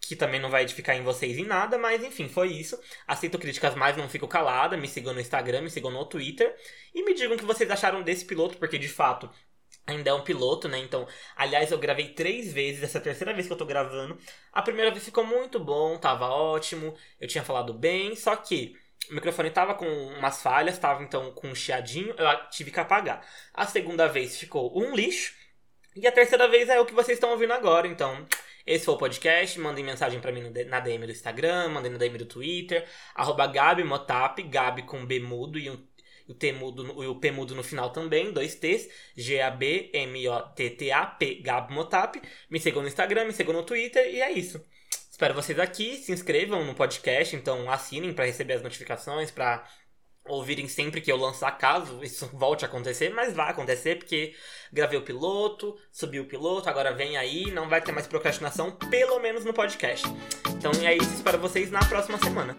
que 0.01 0.17
também 0.17 0.41
não 0.41 0.49
vai 0.49 0.63
edificar 0.63 0.97
em 0.97 1.03
vocês 1.03 1.37
em 1.37 1.45
nada, 1.45 1.77
mas 1.77 2.03
enfim, 2.03 2.29
foi 2.29 2.49
isso. 2.49 2.81
Aceito 3.07 3.39
críticas, 3.39 3.75
mas 3.75 3.97
não 3.97 4.09
fico 4.09 4.27
calada. 4.27 4.77
Me 4.77 4.89
sigam 4.89 5.13
no 5.13 5.21
Instagram, 5.21 5.63
me 5.63 5.71
sigam 5.71 5.91
no 5.91 6.05
Twitter 6.07 6.55
e 6.95 7.05
me 7.05 7.15
digam 7.15 7.37
o 7.37 7.39
que 7.39 7.45
vocês 7.45 7.71
acharam 7.71 8.03
desse 8.03 8.25
piloto, 8.25 8.57
porque 8.59 8.79
de 8.79 8.89
fato 8.89 9.31
ainda 9.87 10.11
é 10.11 10.15
um 10.15 10.23
piloto, 10.23 10.69
né? 10.69 10.79
Então, 10.79 11.07
aliás, 11.37 11.71
eu 11.73 11.79
gravei 11.79 12.09
três 12.09 12.53
vezes, 12.53 12.83
essa 12.83 12.99
é 12.99 13.01
a 13.01 13.05
terceira 13.05 13.35
vez 13.35 13.47
que 13.47 13.53
eu 13.53 13.57
tô 13.57 13.67
gravando. 13.67 14.19
A 14.53 14.63
primeira 14.63 14.91
vez 14.91 15.05
ficou 15.05 15.25
muito 15.25 15.59
bom, 15.59 15.99
tava 15.99 16.29
ótimo, 16.29 16.95
eu 17.21 17.29
tinha 17.29 17.45
falado 17.45 17.73
bem, 17.73 18.15
só 18.15 18.37
que 18.37 18.77
o 19.11 19.15
microfone 19.15 19.51
tava 19.51 19.75
com 19.75 19.87
umas 19.87 20.43
falhas, 20.43 20.79
tava 20.79 21.03
então 21.03 21.33
com 21.33 21.49
um 21.49 21.55
chiadinho, 21.55 22.15
eu 22.17 22.49
tive 22.51 22.71
que 22.71 22.81
apagar. 22.81 23.27
A 23.55 23.67
segunda 23.67 24.07
vez 24.07 24.39
ficou 24.39 24.79
um 24.79 24.95
lixo, 24.95 25.35
e 25.97 26.07
a 26.07 26.13
terceira 26.13 26.47
vez 26.49 26.69
é 26.69 26.79
o 26.79 26.87
que 26.87 26.95
vocês 26.95 27.17
estão 27.17 27.31
ouvindo 27.31 27.53
agora, 27.53 27.89
então. 27.89 28.27
Esse 28.65 28.85
foi 28.85 28.95
o 28.95 28.99
podcast. 28.99 29.59
Mandem 29.59 29.83
mensagem 29.83 30.21
para 30.21 30.31
mim 30.31 30.53
na 30.67 30.79
DM 30.79 31.07
do 31.07 31.13
Instagram, 31.13 31.71
mandem 31.71 31.91
na 31.91 31.99
DM 31.99 32.19
do 32.19 32.27
Twitter, 32.27 32.87
arroba 33.15 33.47
Gabi 33.47 33.83
Motap, 33.83 34.43
Gabi 34.43 34.83
com 34.83 35.07
B 35.07 35.19
mudo 35.21 35.59
e 35.59 35.71
um 35.71 35.89
o 36.29 36.35
T 36.35 36.53
mudo, 36.53 36.83
o 37.11 37.19
P 37.19 37.31
mudo 37.31 37.55
no 37.55 37.65
final 37.65 37.89
também, 37.91 38.31
dois 38.31 38.55
T's, 38.55 38.87
G-A-B-M-O-T-T-A-P, 39.17 40.03
Gab 41.37 41.73
Motap. 41.73 42.21
Me 42.51 42.61
sigam 42.61 42.83
no 42.83 42.89
Instagram, 42.89 43.25
me 43.25 43.33
sigam 43.33 43.55
no 43.55 43.63
Twitter 43.63 44.07
e 44.15 44.21
é 44.21 44.31
isso. 44.31 44.63
Espero 45.19 45.35
vocês 45.35 45.59
aqui, 45.59 45.97
se 45.97 46.13
inscrevam 46.13 46.65
no 46.65 46.77
podcast, 46.77 47.35
então 47.35 47.69
assinem 47.69 48.13
para 48.13 48.27
receber 48.27 48.53
as 48.53 48.63
notificações, 48.63 49.33
para 49.33 49.65
ouvirem 50.25 50.69
sempre 50.69 51.01
que 51.01 51.11
eu 51.11 51.17
lançar, 51.17 51.51
caso 51.59 52.05
isso 52.05 52.31
volte 52.33 52.65
a 52.65 52.69
acontecer, 52.69 53.13
mas 53.13 53.35
vai 53.35 53.51
acontecer 53.51 53.99
porque 53.99 54.37
gravei 54.73 54.97
o 54.97 55.03
piloto, 55.03 55.77
subi 55.91 56.21
o 56.21 56.29
piloto, 56.29 56.71
agora 56.71 56.95
vem 56.95 57.17
aí, 57.17 57.51
não 57.51 57.69
vai 57.69 57.81
ter 57.81 57.91
mais 57.91 58.07
procrastinação, 58.07 58.71
pelo 58.71 59.19
menos 59.19 59.45
no 59.45 59.53
podcast. 59.53 60.07
Então 60.51 60.71
é 60.87 60.95
isso, 60.95 61.13
espero 61.13 61.37
vocês 61.37 61.69
na 61.69 61.81
próxima 61.81 62.17
semana. 62.19 62.57